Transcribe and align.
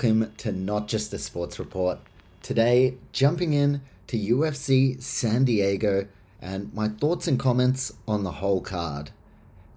welcome 0.00 0.32
to 0.36 0.52
Not 0.52 0.86
Just 0.86 1.12
a 1.12 1.18
Sports 1.18 1.58
Report. 1.58 1.98
Today, 2.40 2.94
jumping 3.10 3.52
in 3.52 3.80
to 4.06 4.16
UFC 4.16 5.02
San 5.02 5.44
Diego 5.44 6.06
and 6.40 6.72
my 6.72 6.86
thoughts 6.86 7.26
and 7.26 7.36
comments 7.36 7.92
on 8.06 8.22
the 8.22 8.30
whole 8.30 8.60
card. 8.60 9.10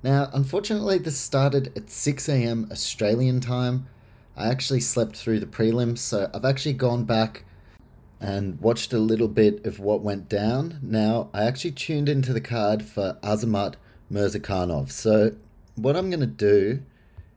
Now, 0.04 0.30
unfortunately, 0.32 1.00
this 1.00 1.18
started 1.18 1.76
at 1.76 1.90
6 1.90 2.30
a.m. 2.30 2.68
Australian 2.72 3.40
time. 3.40 3.88
I 4.38 4.50
actually 4.50 4.82
slept 4.82 5.16
through 5.16 5.40
the 5.40 5.48
prelims, 5.48 5.98
so 5.98 6.30
I've 6.36 6.46
actually 6.46 6.74
gone 6.74 7.04
back 7.06 7.44
and 8.20 8.62
watched 8.62 8.94
a 8.94 9.00
little 9.00 9.28
bit 9.28 9.66
of 9.66 9.80
what 9.80 10.04
went 10.04 10.30
down. 10.30 10.78
Now, 10.84 11.32
I 11.34 11.46
actually 11.46 11.72
tuned 11.72 12.08
into 12.08 12.32
the 12.32 12.42
card 12.42 12.84
for 12.84 13.18
Azamat 13.24 13.74
Murzakanov. 14.12 14.92
So, 14.92 15.36
what 15.74 15.96
I'm 15.96 16.12
going 16.12 16.20
to 16.20 16.28
do 16.28 16.84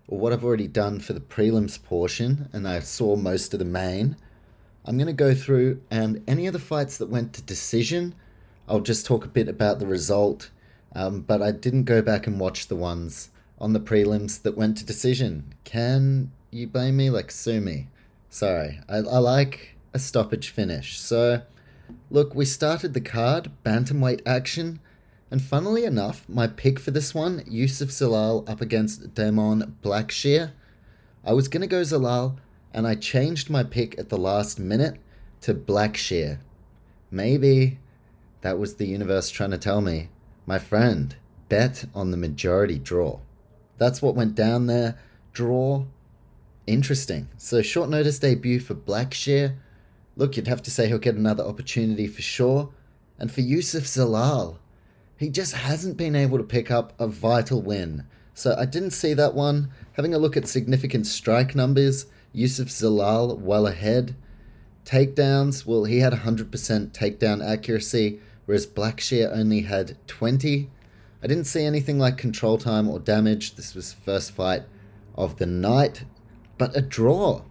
or 0.08 0.18
what 0.18 0.32
I've 0.32 0.44
already 0.44 0.68
done 0.68 1.00
for 1.00 1.12
the 1.12 1.20
prelims 1.20 1.82
portion, 1.82 2.48
and 2.52 2.68
I 2.68 2.80
saw 2.80 3.16
most 3.16 3.52
of 3.52 3.58
the 3.58 3.64
main, 3.64 4.16
I'm 4.84 4.96
going 4.98 5.06
to 5.06 5.12
go 5.12 5.34
through 5.34 5.80
and 5.90 6.22
any 6.26 6.46
of 6.46 6.52
the 6.52 6.58
fights 6.58 6.98
that 6.98 7.08
went 7.08 7.32
to 7.34 7.42
decision, 7.42 8.14
I'll 8.68 8.80
just 8.80 9.06
talk 9.06 9.24
a 9.24 9.28
bit 9.28 9.48
about 9.48 9.78
the 9.78 9.86
result. 9.86 10.50
Um, 10.94 11.22
but 11.22 11.42
I 11.42 11.50
didn't 11.50 11.84
go 11.84 12.02
back 12.02 12.26
and 12.26 12.38
watch 12.38 12.68
the 12.68 12.76
ones 12.76 13.30
on 13.58 13.72
the 13.72 13.80
prelims 13.80 14.42
that 14.42 14.56
went 14.56 14.76
to 14.78 14.84
decision. 14.84 15.54
Can 15.64 16.30
you 16.50 16.66
blame 16.66 16.96
me? 16.96 17.10
Like, 17.10 17.30
sue 17.30 17.60
me. 17.60 17.88
Sorry. 18.30 18.80
I, 18.88 18.98
I 18.98 19.18
like 19.18 19.76
a 19.92 19.98
stoppage 19.98 20.50
finish. 20.50 20.98
So, 20.98 21.42
look, 22.10 22.34
we 22.34 22.44
started 22.44 22.94
the 22.94 23.00
card, 23.00 23.50
bantamweight 23.64 24.20
action. 24.24 24.80
And 25.34 25.42
funnily 25.42 25.84
enough, 25.84 26.24
my 26.28 26.46
pick 26.46 26.78
for 26.78 26.92
this 26.92 27.12
one, 27.12 27.42
Youssef 27.48 27.88
Zalal 27.88 28.48
up 28.48 28.60
against 28.60 29.14
Damon 29.14 29.76
Blackshear, 29.82 30.52
I 31.24 31.32
was 31.32 31.48
going 31.48 31.62
to 31.62 31.66
go 31.66 31.80
Zalal, 31.80 32.36
and 32.72 32.86
I 32.86 32.94
changed 32.94 33.50
my 33.50 33.64
pick 33.64 33.98
at 33.98 34.10
the 34.10 34.16
last 34.16 34.60
minute 34.60 35.00
to 35.40 35.52
Blackshear. 35.52 36.38
Maybe 37.10 37.80
that 38.42 38.60
was 38.60 38.76
the 38.76 38.86
universe 38.86 39.28
trying 39.28 39.50
to 39.50 39.58
tell 39.58 39.80
me, 39.80 40.08
my 40.46 40.60
friend, 40.60 41.16
bet 41.48 41.86
on 41.96 42.12
the 42.12 42.16
majority 42.16 42.78
draw. 42.78 43.18
That's 43.76 44.00
what 44.00 44.14
went 44.14 44.36
down 44.36 44.68
there. 44.68 45.00
Draw. 45.32 45.84
Interesting. 46.68 47.26
So, 47.38 47.60
short 47.60 47.90
notice 47.90 48.20
debut 48.20 48.60
for 48.60 48.76
Blackshear. 48.76 49.56
Look, 50.16 50.36
you'd 50.36 50.46
have 50.46 50.62
to 50.62 50.70
say 50.70 50.86
he'll 50.86 50.98
get 50.98 51.16
another 51.16 51.42
opportunity 51.42 52.06
for 52.06 52.22
sure. 52.22 52.70
And 53.18 53.32
for 53.32 53.40
Youssef 53.40 53.82
Zalal, 53.82 54.58
he 55.16 55.28
just 55.28 55.54
hasn't 55.54 55.96
been 55.96 56.16
able 56.16 56.38
to 56.38 56.44
pick 56.44 56.70
up 56.70 56.92
a 56.98 57.06
vital 57.06 57.62
win. 57.62 58.06
So 58.34 58.56
I 58.58 58.66
didn't 58.66 58.90
see 58.90 59.14
that 59.14 59.34
one. 59.34 59.70
Having 59.92 60.14
a 60.14 60.18
look 60.18 60.36
at 60.36 60.48
significant 60.48 61.06
strike 61.06 61.54
numbers, 61.54 62.06
Youssef 62.32 62.68
Zalal 62.68 63.38
well 63.38 63.66
ahead. 63.66 64.16
Takedowns, 64.84 65.64
well, 65.64 65.84
he 65.84 66.00
had 66.00 66.12
100% 66.12 66.50
takedown 66.92 67.46
accuracy, 67.46 68.20
whereas 68.44 68.66
Blackshear 68.66 69.30
only 69.32 69.62
had 69.62 69.96
20. 70.08 70.68
I 71.22 71.26
didn't 71.26 71.44
see 71.44 71.64
anything 71.64 71.98
like 71.98 72.18
control 72.18 72.58
time 72.58 72.88
or 72.88 72.98
damage. 72.98 73.54
This 73.54 73.74
was 73.74 73.92
first 73.92 74.32
fight 74.32 74.64
of 75.14 75.38
the 75.38 75.46
night, 75.46 76.04
but 76.58 76.76
a 76.76 76.82
draw. 76.82 77.42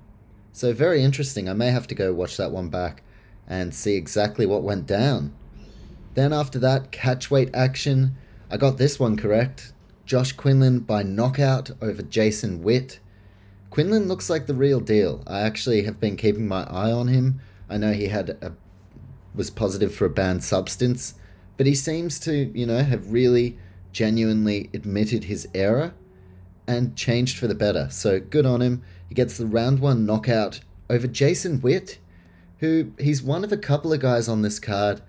So 0.51 0.73
very 0.73 1.01
interesting. 1.01 1.49
I 1.49 1.53
may 1.53 1.71
have 1.71 1.87
to 1.87 1.95
go 1.95 2.13
watch 2.13 2.37
that 2.37 2.51
one 2.51 2.69
back 2.69 3.01
and 3.47 3.73
see 3.73 3.95
exactly 3.95 4.45
what 4.45 4.61
went 4.63 4.85
down. 4.85 5.33
Then 6.13 6.33
after 6.33 6.59
that, 6.59 6.91
catchweight 6.91 7.51
action. 7.53 8.15
I 8.51 8.57
got 8.57 8.77
this 8.77 8.99
one 8.99 9.17
correct. 9.17 9.73
Josh 10.05 10.33
Quinlan 10.33 10.81
by 10.81 11.03
knockout 11.03 11.71
over 11.81 12.01
Jason 12.01 12.61
Witt. 12.61 12.99
Quinlan 13.69 14.07
looks 14.07 14.29
like 14.29 14.45
the 14.45 14.53
real 14.53 14.79
deal. 14.79 15.23
I 15.25 15.41
actually 15.41 15.83
have 15.83 15.99
been 15.99 16.17
keeping 16.17 16.47
my 16.47 16.63
eye 16.63 16.91
on 16.91 17.07
him. 17.07 17.39
I 17.69 17.77
know 17.77 17.93
he 17.93 18.07
had 18.07 18.37
a 18.41 18.53
was 19.35 19.49
positive 19.49 19.95
for 19.95 20.05
a 20.05 20.09
banned 20.11 20.43
substance, 20.43 21.15
but 21.57 21.65
he 21.65 21.73
seems 21.73 22.19
to, 22.19 22.51
you 22.55 22.67
know, 22.67 22.83
have 22.83 23.11
really 23.11 23.57
genuinely 23.91 24.69
admitted 24.75 25.23
his 25.23 25.47
error 25.55 25.93
and 26.67 26.95
changed 26.95 27.37
for 27.37 27.47
the 27.47 27.55
better. 27.55 27.87
So 27.89 28.19
good 28.19 28.45
on 28.45 28.61
him. 28.61 28.83
He 29.09 29.15
gets 29.15 29.37
the 29.37 29.47
round 29.47 29.79
one 29.79 30.05
knockout 30.05 30.59
over 30.89 31.07
Jason 31.07 31.61
Witt, 31.61 31.97
who 32.59 32.91
he's 32.99 33.23
one 33.23 33.43
of 33.43 33.51
a 33.51 33.57
couple 33.57 33.91
of 33.91 33.99
guys 33.99 34.27
on 34.27 34.43
this 34.43 34.59
card 34.59 35.01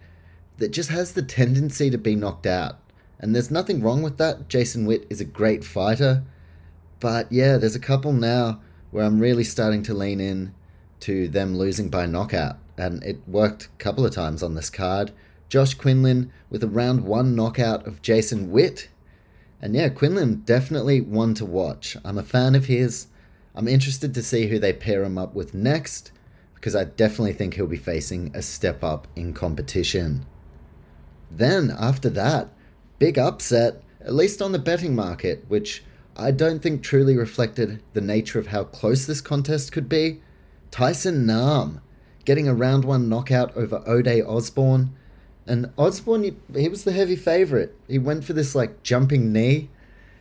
that 0.59 0.71
just 0.71 0.91
has 0.91 1.13
the 1.13 1.23
tendency 1.23 1.91
to 1.91 1.99
be 1.99 2.15
knocked 2.15 2.47
out. 2.47 2.79
And 3.19 3.35
there's 3.35 3.51
nothing 3.51 3.83
wrong 3.83 4.03
with 4.03 4.19
that. 4.19 4.49
Jason 4.49 4.87
Witt 4.87 5.07
is 5.09 5.21
a 5.21 5.25
great 5.25 5.65
fighter. 5.65 6.25
But 7.01 7.31
yeah, 7.31 7.57
there's 7.57 7.75
a 7.75 7.81
couple 7.81 8.13
now 8.13 8.61
where 8.91 9.05
I'm 9.05 9.21
really 9.21 9.45
starting 9.45 9.83
to 9.85 9.95
lean 9.95 10.21
in 10.21 10.55
to 11.01 11.29
them 11.29 11.57
losing 11.57 11.89
by 11.89 12.07
knockout. 12.07 12.59
And 12.77 13.03
it 13.03 13.21
worked 13.27 13.67
a 13.67 13.83
couple 13.83 14.05
of 14.05 14.15
times 14.15 14.43
on 14.43 14.55
this 14.55 14.71
card. 14.71 15.13
Josh 15.49 15.75
Quinlan 15.75 16.33
with 16.51 16.63
a 16.63 16.69
round 16.69 17.05
one 17.05 17.35
knockout 17.35 17.87
of 17.87 18.03
Jason 18.03 18.51
Witt. 18.51 18.89
And 19.61 19.75
yeah, 19.75 19.89
Quinlan 19.89 20.43
definitely 20.45 21.01
one 21.01 21.35
to 21.35 21.45
watch. 21.45 21.97
I'm 22.05 22.19
a 22.19 22.23
fan 22.23 22.55
of 22.55 22.67
his. 22.67 23.07
I'm 23.55 23.69
interested 23.69 24.13
to 24.15 24.23
see 24.23 24.49
who 24.49 24.59
they 24.59 24.73
pair 24.73 25.05
him 25.05 25.17
up 25.17 25.35
with 25.35 25.55
next 25.55 26.11
because 26.55 26.75
I 26.75 26.85
definitely 26.85 27.35
think 27.35 27.55
he'll 27.55 27.67
be 27.67 27.77
facing 27.77 28.35
a 28.35 28.43
step 28.43 28.83
up 28.83 29.07
in 29.15 29.33
competition. 29.33 30.27
Then, 31.37 31.75
after 31.79 32.09
that, 32.11 32.49
big 32.99 33.19
upset, 33.19 33.83
at 34.01 34.15
least 34.15 34.41
on 34.41 34.53
the 34.53 34.59
betting 34.59 34.95
market, 34.95 35.45
which 35.49 35.83
I 36.17 36.31
don't 36.31 36.63
think 36.63 36.83
truly 36.83 37.17
reflected 37.17 37.83
the 37.93 38.01
nature 38.01 38.39
of 38.39 38.49
how 38.49 38.65
close 38.65 39.07
this 39.07 39.21
contest 39.21 39.73
could 39.73 39.89
be. 39.89 40.21
Tyson 40.71 41.27
Nam 41.27 41.81
getting 42.25 42.49
a 42.49 42.55
round 42.55 42.85
one 42.85 43.09
knockout 43.09 43.57
over 43.57 43.83
Ode 43.87 44.23
Osborne. 44.27 44.95
And 45.47 45.71
Osborne, 45.77 46.37
he 46.55 46.69
was 46.69 46.85
the 46.85 46.93
heavy 46.93 47.17
favorite. 47.17 47.77
He 47.87 47.99
went 47.99 48.25
for 48.25 48.33
this 48.33 48.55
like 48.55 48.83
jumping 48.83 49.33
knee. 49.33 49.71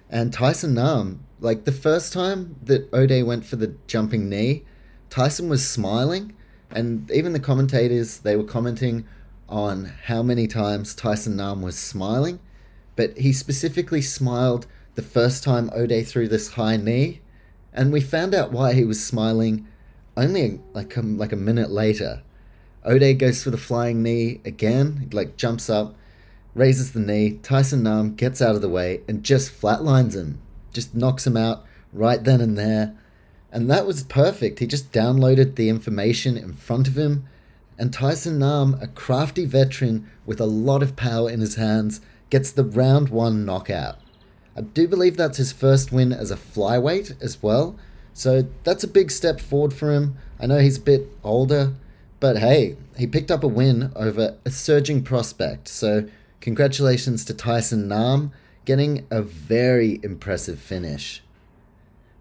And 0.09 0.33
Tyson 0.33 0.73
Nam, 0.73 1.23
like 1.39 1.65
the 1.65 1.71
first 1.71 2.11
time 2.11 2.55
that 2.63 2.89
Ode 2.93 3.25
went 3.25 3.45
for 3.45 3.55
the 3.55 3.75
jumping 3.87 4.29
knee, 4.29 4.63
Tyson 5.09 5.47
was 5.47 5.67
smiling. 5.67 6.33
And 6.71 7.09
even 7.11 7.33
the 7.33 7.39
commentators, 7.39 8.19
they 8.19 8.35
were 8.35 8.43
commenting, 8.43 9.05
on 9.53 9.85
how 10.05 10.23
many 10.23 10.47
times 10.47 10.95
Tyson 10.95 11.35
Nam 11.35 11.61
was 11.61 11.77
smiling, 11.77 12.39
but 12.95 13.15
he 13.19 13.31
specifically 13.31 14.01
smiled 14.01 14.65
the 14.95 15.03
first 15.03 15.43
time 15.43 15.69
Ode 15.75 16.07
threw 16.07 16.27
this 16.27 16.53
high 16.53 16.75
knee, 16.75 17.21
and 17.71 17.93
we 17.93 18.01
found 18.01 18.33
out 18.33 18.51
why 18.51 18.73
he 18.73 18.83
was 18.83 19.05
smiling 19.05 19.67
only 20.17 20.59
like 20.73 20.97
a, 20.97 21.01
like 21.01 21.31
a 21.31 21.35
minute 21.35 21.69
later. 21.69 22.23
Ode 22.83 23.19
goes 23.19 23.43
for 23.43 23.51
the 23.51 23.57
flying 23.57 24.01
knee 24.01 24.41
again, 24.43 25.07
like 25.13 25.37
jumps 25.37 25.69
up, 25.69 25.95
raises 26.55 26.93
the 26.93 26.99
knee. 26.99 27.39
Tyson 27.43 27.83
Nam 27.83 28.15
gets 28.15 28.41
out 28.41 28.55
of 28.55 28.61
the 28.63 28.69
way 28.69 29.01
and 29.07 29.23
just 29.23 29.51
flatlines 29.51 30.15
him, 30.15 30.41
just 30.73 30.95
knocks 30.95 31.27
him 31.27 31.37
out 31.37 31.63
right 31.91 32.23
then 32.23 32.41
and 32.41 32.57
there. 32.57 32.95
And 33.51 33.69
that 33.69 33.85
was 33.85 34.03
perfect. 34.03 34.57
He 34.57 34.65
just 34.65 34.91
downloaded 34.91 35.55
the 35.55 35.69
information 35.69 36.37
in 36.37 36.53
front 36.53 36.87
of 36.87 36.97
him 36.97 37.27
and 37.83 37.91
Tyson 37.91 38.39
Nam, 38.39 38.77
a 38.79 38.87
crafty 38.87 39.43
veteran 39.43 40.09
with 40.25 40.39
a 40.39 40.45
lot 40.45 40.81
of 40.81 40.95
power 40.95 41.29
in 41.29 41.41
his 41.41 41.55
hands, 41.55 41.99
gets 42.29 42.49
the 42.49 42.63
round 42.63 43.09
one 43.09 43.43
knockout. 43.43 43.99
I 44.55 44.61
do 44.61 44.87
believe 44.87 45.17
that's 45.17 45.37
his 45.37 45.51
first 45.51 45.91
win 45.91 46.13
as 46.13 46.31
a 46.31 46.37
flyweight 46.37 47.21
as 47.21 47.43
well, 47.43 47.77
so 48.13 48.47
that's 48.63 48.85
a 48.85 48.87
big 48.87 49.11
step 49.11 49.41
forward 49.41 49.73
for 49.73 49.91
him. 49.91 50.15
I 50.39 50.45
know 50.45 50.59
he's 50.59 50.77
a 50.77 50.81
bit 50.81 51.09
older, 51.25 51.73
but 52.21 52.37
hey, 52.37 52.77
he 52.97 53.05
picked 53.05 53.29
up 53.29 53.43
a 53.43 53.49
win 53.49 53.91
over 53.97 54.37
a 54.45 54.49
surging 54.49 55.03
prospect, 55.03 55.67
so 55.67 56.07
congratulations 56.39 57.25
to 57.25 57.33
Tyson 57.33 57.89
Nam 57.89 58.31
getting 58.63 59.05
a 59.11 59.21
very 59.21 59.99
impressive 60.03 60.57
finish. 60.57 61.21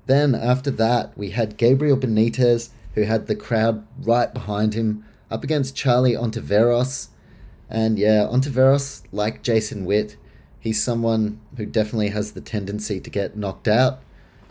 Then, 0.06 0.35
after 0.35 0.73
that, 0.73 1.17
we 1.17 1.31
had 1.31 1.56
Gabriel 1.56 1.97
Benitez, 1.97 2.70
who 2.97 3.03
had 3.03 3.29
the 3.29 3.37
crowd 3.37 3.87
right 4.00 4.35
behind 4.35 4.75
him 4.75 5.05
up 5.32 5.43
against 5.43 5.75
Charlie 5.75 6.12
Ontiveros. 6.12 7.08
And 7.69 7.99
yeah, 7.99 8.29
Ontiveros, 8.31 9.02
like 9.12 9.43
Jason 9.43 9.84
Witt, 9.84 10.17
he's 10.61 10.82
someone 10.82 11.40
who 11.56 11.67
definitely 11.67 12.11
has 12.11 12.32
the 12.32 12.40
tendency 12.40 13.00
to 13.00 13.11
get 13.11 13.37
knocked 13.37 13.67
out. 13.67 14.00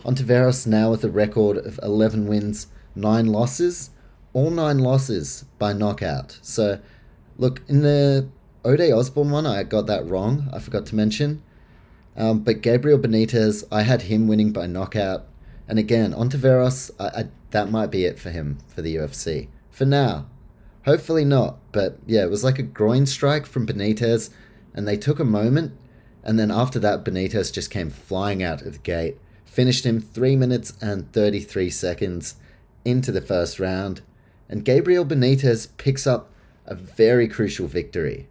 Ontiveros 0.04 0.66
now 0.66 0.90
with 0.90 1.04
a 1.04 1.10
record 1.10 1.56
of 1.56 1.78
11 1.82 2.26
wins, 2.26 2.66
9 2.96 3.26
losses, 3.26 3.90
all 4.32 4.50
9 4.50 4.78
losses 4.78 5.44
by 5.58 5.72
knockout. 5.72 6.38
So, 6.42 6.80
look, 7.38 7.62
in 7.68 7.82
the 7.82 8.28
Ode 8.64 8.92
Osborne 8.92 9.30
one, 9.30 9.46
I 9.46 9.62
got 9.62 9.86
that 9.86 10.06
wrong. 10.06 10.48
I 10.52 10.58
forgot 10.58 10.86
to 10.86 10.96
mention. 10.96 11.42
Um, 12.16 12.40
but 12.40 12.60
Gabriel 12.60 12.98
Benitez, 12.98 13.64
I 13.70 13.82
had 13.82 14.02
him 14.02 14.26
winning 14.26 14.52
by 14.52 14.66
knockout. 14.66 15.26
And 15.68 15.78
again, 15.78 16.12
Ontiveros, 16.12 16.90
I, 16.98 17.20
I, 17.20 17.24
that 17.50 17.70
might 17.70 17.90
be 17.90 18.04
it 18.04 18.18
for 18.18 18.30
him 18.30 18.58
for 18.66 18.82
the 18.82 18.96
UFC. 18.96 19.48
For 19.70 19.84
now. 19.84 20.26
Hopefully 20.84 21.24
not. 21.24 21.58
But 21.72 21.98
yeah, 22.06 22.22
it 22.22 22.30
was 22.30 22.44
like 22.44 22.58
a 22.58 22.64
groin 22.64 23.06
strike 23.06 23.46
from 23.46 23.66
Benitez, 23.66 24.30
and 24.74 24.86
they 24.86 24.96
took 24.96 25.20
a 25.20 25.24
moment. 25.24 25.76
And 26.24 26.38
then 26.38 26.50
after 26.50 26.78
that, 26.80 27.04
Benitez 27.04 27.52
just 27.52 27.70
came 27.70 27.90
flying 27.90 28.42
out 28.42 28.62
of 28.62 28.72
the 28.72 28.78
gate, 28.78 29.18
finished 29.44 29.84
him 29.84 30.00
3 30.00 30.36
minutes 30.36 30.72
and 30.80 31.12
33 31.12 31.70
seconds 31.70 32.36
into 32.84 33.12
the 33.12 33.20
first 33.20 33.58
round. 33.58 34.02
And 34.48 34.64
Gabriel 34.64 35.04
Benitez 35.04 35.68
picks 35.78 36.06
up 36.06 36.30
a 36.66 36.74
very 36.74 37.26
crucial 37.26 37.66
victory. 37.66 38.28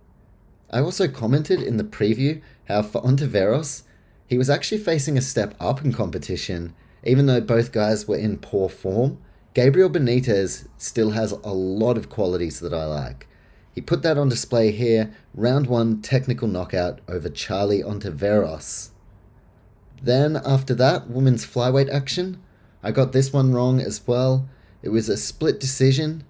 I 0.70 0.80
also 0.80 1.08
commented 1.08 1.62
in 1.62 1.78
the 1.78 1.84
preview 1.84 2.42
how 2.68 2.82
for 2.82 3.02
Ontiveros, 3.02 3.84
he 4.26 4.38
was 4.38 4.50
actually 4.50 4.78
facing 4.78 5.18
a 5.18 5.22
step 5.22 5.54
up 5.60 5.84
in 5.84 5.92
competition, 5.92 6.74
even 7.04 7.26
though 7.26 7.42
both 7.42 7.74
guys 7.74 8.08
were 8.08 8.18
in 8.18 8.38
poor 8.38 8.70
form. 8.70 9.18
Gabriel 9.54 9.90
Benitez 9.90 10.68
still 10.78 11.12
has 11.12 11.32
a 11.32 11.54
lot 11.54 11.98
of 11.98 12.10
qualities 12.10 12.60
that 12.62 12.74
I 12.74 12.86
like. 12.86 13.28
He 13.74 13.82
put 13.82 14.02
that 14.04 14.18
on 14.18 14.30
display 14.30 14.72
here, 14.72 15.14
round 15.34 15.68
one 15.68 16.02
technical 16.02 16.48
knockout 16.48 17.00
over 17.08 17.30
Charlie 17.30 17.84
Ontiveros. 17.84 18.90
Then, 20.02 20.42
after 20.46 20.74
that, 20.76 21.10
women's 21.10 21.46
flyweight 21.46 21.90
action. 21.90 22.42
I 22.82 22.92
got 22.92 23.12
this 23.12 23.32
one 23.32 23.54
wrong 23.54 23.80
as 23.80 24.06
well. 24.08 24.50
It 24.82 24.90
was 24.90 25.10
a 25.10 25.18
split 25.18 25.60
decision, 25.60 26.24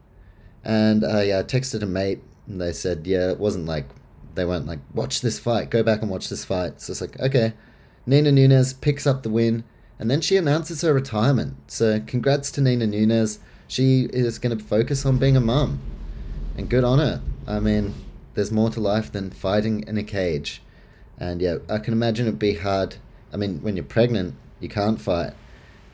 and 0.64 1.06
I 1.06 1.30
uh, 1.30 1.44
texted 1.44 1.82
a 1.82 1.86
mate, 1.86 2.22
and 2.48 2.60
they 2.60 2.74
said, 2.74 3.08
yeah, 3.08 3.32
it 3.32 3.40
wasn't 3.40 3.66
like 3.66 3.86
they 4.36 4.46
weren't 4.46 4.68
like, 4.68 4.80
watch 4.94 5.22
this 5.22 5.40
fight, 5.40 5.70
go 5.70 5.84
back 5.84 6.02
and 6.02 6.10
watch 6.10 6.30
this 6.30 6.46
fight. 6.46 6.82
So 6.82 6.92
it's 6.92 7.02
like, 7.02 7.20
okay. 7.20 7.54
Nina 8.06 8.32
Nunes 8.32 8.74
picks 8.74 9.06
up 9.06 9.24
the 9.24 9.30
win, 9.30 9.64
and 10.02 10.10
then 10.10 10.20
she 10.20 10.36
announces 10.36 10.82
her 10.82 10.96
retirement. 10.96 11.58
So 11.68 12.02
congrats 12.08 12.50
to 12.54 12.62
Nina 12.62 12.88
Nunes. 12.88 13.38
She 13.68 14.10
is 14.12 14.40
going 14.40 14.58
to 14.58 14.64
focus 14.64 15.06
on 15.06 15.20
being 15.20 15.38
a 15.38 15.40
mum. 15.40 15.80
And 16.58 16.68
good 16.68 16.84
on 16.84 16.98
her. 16.98 17.22
I 17.46 17.60
mean, 17.60 17.94
there's 18.34 18.52
more 18.52 18.72
to 18.72 18.80
life 18.80 19.12
than 19.12 19.30
fighting 19.30 19.88
in 19.88 20.00
a 20.00 20.04
cage. 20.04 20.64
And 21.20 21.40
yeah, 21.40 21.58
I 21.70 21.78
can 21.78 21.94
imagine 21.94 22.26
it'd 22.26 22.40
be 22.40 22.56
hard. 22.56 22.96
I 23.32 23.38
mean, 23.38 23.62
when 23.62 23.76
you're 23.76 23.86
pregnant, 23.86 24.34
you 24.60 24.70
can't 24.70 25.00
fight. 25.00 25.34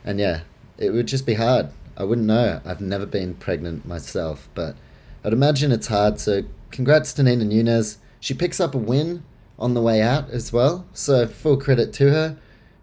And 0.06 0.22
yeah, 0.22 0.44
it 0.78 0.92
would 0.92 1.08
just 1.08 1.26
be 1.26 1.34
hard. 1.34 1.68
I 1.98 2.06
wouldn't 2.06 2.28
know. 2.28 2.62
I've 2.64 2.80
never 2.80 3.06
been 3.06 3.36
pregnant 3.36 3.86
myself, 3.86 4.48
but 4.56 4.78
I'd 5.26 5.34
imagine 5.34 5.74
it's 5.74 5.88
hard. 5.88 6.22
So 6.22 6.44
congrats 6.72 7.12
to 7.16 7.24
Nina 7.24 7.44
Nunes. 7.44 7.98
She 8.22 8.34
picks 8.34 8.62
up 8.62 8.74
a 8.74 8.78
win 8.78 9.26
on 9.60 9.74
the 9.74 9.82
way 9.82 10.02
out 10.02 10.30
as 10.30 10.54
well, 10.54 10.86
so 10.94 11.28
full 11.28 11.58
credit 11.58 11.92
to 11.96 12.10
her. 12.12 12.38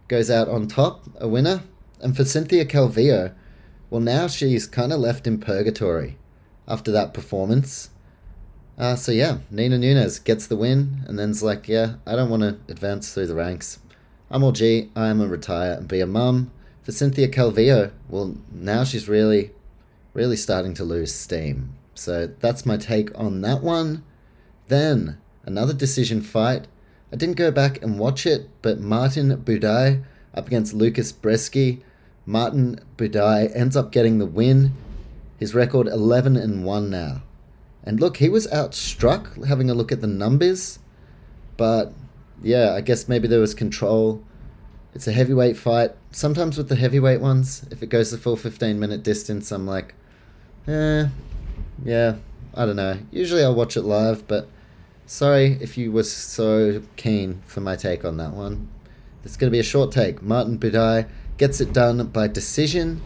Goes 0.09 0.31
out 0.31 0.49
on 0.49 0.69
top, 0.69 1.05
a 1.19 1.29
winner. 1.29 1.63
And 2.01 2.17
for 2.17 2.25
Cynthia 2.25 2.65
Calvillo, 2.65 3.33
well, 3.91 4.01
now 4.01 4.27
she's 4.27 4.67
kind 4.67 4.93
of 4.93 5.01
left 5.01 5.27
in 5.27 5.39
purgatory 5.39 6.19
after 6.67 6.91
that 6.93 7.15
performance. 7.15 7.91
Uh, 8.77 8.97
so 8.97 9.13
yeah, 9.13 9.39
Nina 9.51 9.79
Nunes 9.79 10.19
gets 10.19 10.47
the 10.47 10.57
win, 10.57 11.05
and 11.07 11.19
then's 11.19 11.43
like, 11.43 11.69
yeah, 11.69 11.95
I 12.07 12.17
don't 12.17 12.31
want 12.31 12.43
to 12.43 12.59
advance 12.71 13.15
through 13.15 13.29
the 13.29 13.35
ranks. 13.35 13.79
I'm 14.31 14.43
all 14.43 14.53
G, 14.53 14.91
I 14.97 15.09
am 15.09 15.21
a 15.21 15.29
retire 15.29 15.75
and 15.75 15.87
be 15.87 16.01
a 16.01 16.07
mum. 16.07 16.51
For 16.83 16.93
Cynthia 16.93 17.29
Calvillo, 17.29 17.93
well, 18.09 18.37
now 18.51 18.85
she's 18.85 19.09
really, 19.09 19.53
really 20.13 20.37
starting 20.37 20.75
to 20.75 20.85
lose 20.85 21.15
steam. 21.15 21.75
So 21.95 22.27
that's 22.41 22.67
my 22.67 22.77
take 22.77 23.17
on 23.19 23.41
that 23.43 23.63
one. 23.63 24.03
Then 24.69 25.19
another 25.45 25.73
decision 25.73 26.21
fight. 26.21 26.67
I 27.15 27.17
didn't 27.17 27.37
go 27.37 27.53
back 27.53 27.81
and 27.81 27.97
watch 27.97 28.27
it, 28.27 28.51
but 28.61 28.81
Martin 28.81 29.37
Buday 29.37 30.03
up 30.35 30.49
against 30.49 30.75
Lucas 30.75 31.13
Brzeski. 31.13 31.81
Martin 32.27 32.81
Buday 32.97 33.55
ends 33.55 33.77
up 33.77 33.93
getting 33.93 34.19
the 34.19 34.27
win. 34.27 34.73
His 35.39 35.55
record 35.55 35.87
11 35.87 36.37
and 36.37 36.65
1 36.65 36.91
now. 36.91 37.23
And 37.85 38.01
look, 38.01 38.17
he 38.17 38.29
was 38.29 38.49
outstruck 38.49 39.47
having 39.47 39.71
a 39.71 39.75
look 39.75 39.93
at 39.93 40.01
the 40.01 40.09
numbers. 40.09 40.81
But 41.57 41.93
yeah, 42.43 42.75
I 42.75 42.81
guess 42.81 43.09
maybe 43.09 43.29
there 43.29 43.39
was 43.39 43.55
control. 43.55 44.21
It's 44.93 45.07
a 45.07 45.13
heavyweight 45.13 45.57
fight. 45.57 45.93
Sometimes 46.11 46.59
with 46.59 46.69
the 46.69 46.75
heavyweight 46.75 47.21
ones, 47.21 47.65
if 47.71 47.81
it 47.81 47.91
goes 47.91 48.11
the 48.11 48.19
full 48.19 48.35
15 48.35 48.81
minute 48.81 49.05
distance, 49.05 49.53
I'm 49.53 49.69
like, 49.69 49.95
eh, 50.67 51.07
yeah, 51.85 52.17
I 52.55 52.67
don't 52.67 52.75
know. 52.75 52.99
Usually 53.13 53.45
I'll 53.45 53.55
watch 53.55 53.77
it 53.77 53.83
live, 53.83 54.27
but 54.27 54.49
Sorry 55.07 55.59
if 55.61 55.77
you 55.77 55.93
were 55.93 56.03
so 56.03 56.83
keen 56.97 57.43
for 57.47 57.61
my 57.61 57.77
take 57.77 58.05
on 58.05 58.17
that 58.17 58.33
one. 58.33 58.69
It's 59.23 59.37
going 59.37 59.51
to 59.51 59.55
be 59.55 59.61
a 59.61 59.63
short 59.63 59.93
take. 59.93 60.23
Martin 60.23 60.59
Buday 60.59 61.09
gets 61.37 61.61
it 61.61 61.75
done 61.75 62.07
by 62.07 62.27
decision. 62.27 63.03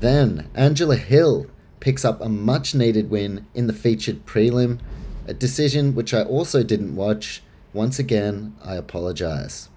Then 0.00 0.48
Angela 0.54 0.96
Hill 0.96 1.46
picks 1.78 2.04
up 2.04 2.20
a 2.20 2.28
much 2.28 2.74
needed 2.74 3.08
win 3.08 3.46
in 3.54 3.68
the 3.68 3.72
featured 3.72 4.26
prelim, 4.26 4.80
a 5.28 5.34
decision 5.34 5.94
which 5.94 6.12
I 6.12 6.22
also 6.22 6.64
didn't 6.64 6.96
watch. 6.96 7.42
Once 7.72 8.00
again, 8.00 8.56
I 8.62 8.74
apologize. 8.74 9.68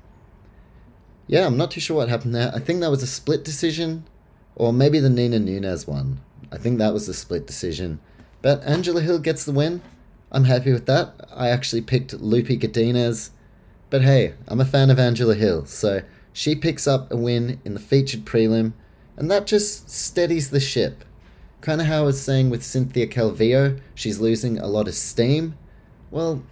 Yeah, 1.28 1.46
I'm 1.46 1.58
not 1.58 1.72
too 1.72 1.80
sure 1.80 1.98
what 1.98 2.10
happened 2.10 2.36
there. 2.36 2.52
I 2.56 2.60
think 2.60 2.82
that 2.82 2.92
was 2.92 3.04
a 3.04 3.08
split 3.08 3.44
decision, 3.44 4.06
or 4.56 4.74
maybe 4.74 5.00
the 5.00 5.10
Nina 5.10 5.40
Nunes 5.40 5.88
one. 5.88 6.22
I 6.52 6.58
think 6.58 6.80
that 6.80 6.94
was 6.94 7.08
a 7.08 7.14
split 7.14 7.46
decision. 7.46 8.00
But 8.42 8.64
Angela 8.64 9.02
Hill 9.02 9.20
gets 9.20 9.46
the 9.46 9.52
win. 9.52 9.82
I'm 10.36 10.44
happy 10.44 10.74
with 10.74 10.86
that. 10.88 11.14
I 11.34 11.48
actually 11.48 11.82
picked 11.82 12.12
Loopy 12.12 12.58
Godinez. 12.58 13.30
But 13.90 14.02
hey, 14.02 14.34
I'm 14.50 14.60
a 14.60 14.66
fan 14.66 14.90
of 14.90 15.00
Angela 15.00 15.34
Hill, 15.34 15.66
so 15.66 16.02
she 16.34 16.56
picks 16.56 16.86
up 16.86 17.10
a 17.10 17.16
win 17.16 17.62
in 17.64 17.74
the 17.74 17.80
featured 17.80 18.26
prelim, 18.26 18.74
and 19.16 19.32
that 19.32 19.48
just 19.48 19.90
steadies 19.90 20.50
the 20.50 20.60
ship. 20.60 21.06
Kind 21.62 21.80
of 21.80 21.88
how 21.88 22.00
I 22.00 22.08
was 22.08 22.22
saying 22.22 22.50
with 22.50 22.66
Cynthia 22.66 23.08
Calvillo, 23.08 23.80
she's 23.94 24.20
losing 24.20 24.60
a 24.60 24.68
lot 24.68 24.90
of 24.90 24.96
steam. 24.96 25.56
Well, 26.12 26.44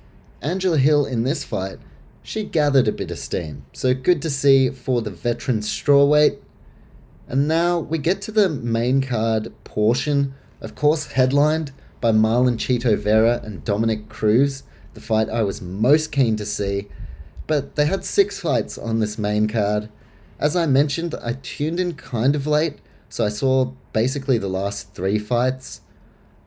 Angela 0.41 0.77
Hill 0.77 1.05
in 1.05 1.23
this 1.23 1.43
fight, 1.43 1.79
she 2.21 2.45
gathered 2.45 2.87
a 2.87 2.93
bit 2.93 3.11
of 3.11 3.19
steam. 3.19 3.65
So 3.73 3.93
good 3.93 4.21
to 4.21 4.29
see 4.29 4.69
for 4.69 5.01
the 5.01 5.11
veteran 5.11 5.59
strawweight. 5.59 6.37
And 7.27 7.49
now 7.49 7.79
we 7.79 7.97
get 7.97 8.21
to 8.21 8.31
the 8.31 8.47
main 8.47 9.01
card 9.01 9.51
portion, 9.65 10.35
of 10.61 10.73
course, 10.73 11.11
headlined 11.11 11.73
by 12.03 12.11
Marlon 12.11 12.57
Chito 12.57 12.97
Vera 12.97 13.39
and 13.45 13.63
Dominic 13.63 14.09
Cruz, 14.09 14.63
the 14.93 14.99
fight 14.99 15.29
I 15.29 15.41
was 15.43 15.61
most 15.61 16.11
keen 16.11 16.35
to 16.35 16.45
see. 16.45 16.89
But 17.47 17.77
they 17.77 17.85
had 17.85 18.03
six 18.03 18.41
fights 18.41 18.77
on 18.77 18.99
this 18.99 19.17
main 19.17 19.47
card. 19.47 19.87
As 20.37 20.53
I 20.53 20.65
mentioned, 20.65 21.15
I 21.23 21.37
tuned 21.41 21.79
in 21.79 21.93
kind 21.93 22.35
of 22.35 22.45
late, 22.45 22.79
so 23.07 23.23
I 23.23 23.29
saw 23.29 23.71
basically 23.93 24.37
the 24.37 24.49
last 24.49 24.93
three 24.93 25.17
fights. 25.17 25.79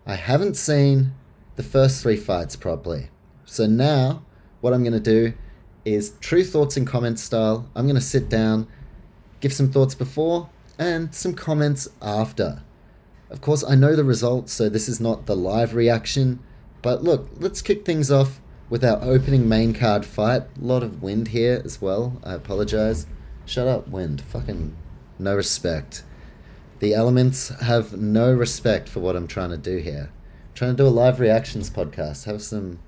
I 0.05 0.17
haven't 0.17 0.59
seen 0.59 1.15
the 1.57 1.63
first 1.63 2.03
three 2.03 2.19
fights 2.19 2.55
properly. 2.55 3.09
So 3.47 3.65
now, 3.65 4.25
what 4.61 4.75
I'm 4.75 4.83
going 4.83 4.93
to 4.93 5.01
do 5.01 5.33
is 5.87 6.13
true 6.21 6.45
thoughts 6.45 6.77
and 6.77 6.87
comments 6.87 7.23
style. 7.23 7.67
I'm 7.75 7.87
going 7.87 7.95
to 7.95 8.03
sit 8.03 8.29
down, 8.29 8.67
give 9.41 9.55
some 9.55 9.73
thoughts 9.73 9.95
before, 9.95 10.51
and 10.79 11.15
some 11.15 11.33
comments 11.33 11.89
after. 12.03 12.63
Of 13.29 13.41
course, 13.41 13.65
I 13.65 13.75
know 13.75 13.97
the 13.97 14.05
results, 14.05 14.53
so 14.53 14.69
this 14.69 14.89
is 14.89 15.01
not 15.01 15.27
the 15.27 15.37
live 15.37 15.75
reaction. 15.75 16.39
But 16.83 17.03
look, 17.03 17.29
let's 17.39 17.63
kick 17.63 17.85
things 17.85 18.11
off 18.11 18.41
with 18.71 18.85
our 18.85 19.03
opening 19.03 19.49
main 19.49 19.75
card 19.75 20.05
fight. 20.05 20.43
A 20.43 20.65
lot 20.65 20.83
of 20.83 21.03
wind 21.03 21.29
here 21.29 21.61
as 21.65 21.81
well. 21.81 22.21
I 22.23 22.35
apologize. 22.35 23.07
Shut 23.45 23.67
up, 23.67 23.89
wind. 23.89 24.21
Fucking 24.21 24.77
no 25.19 25.35
respect. 25.35 26.05
The 26.79 26.95
elements 26.95 27.49
have 27.61 27.97
no 27.97 28.33
respect 28.33 28.89
for 28.89 29.01
what 29.01 29.17
I'm 29.17 29.27
trying 29.27 29.51
to 29.51 29.57
do 29.57 29.79
here. 29.79 30.11
I'm 30.13 30.55
trying 30.55 30.77
to 30.77 30.83
do 30.83 30.89
a 30.89 30.91
live 30.91 31.21
reactions 31.21 31.71
podcast. 31.71 32.25
Have 32.25 32.43
some 32.43 32.79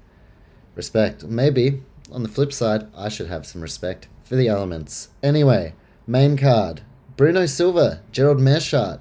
respect. 0.74 1.24
Maybe, 1.24 1.82
on 2.12 2.22
the 2.22 2.28
flip 2.28 2.52
side, 2.52 2.86
I 2.96 3.08
should 3.08 3.28
have 3.28 3.46
some 3.46 3.62
respect 3.62 4.08
for 4.24 4.36
the 4.36 4.48
elements. 4.48 5.08
Anyway, 5.22 5.74
main 6.06 6.36
card 6.36 6.82
Bruno 7.16 7.46
Silva, 7.46 8.02
Gerald 8.12 8.38
Meerschaert. 8.38 9.00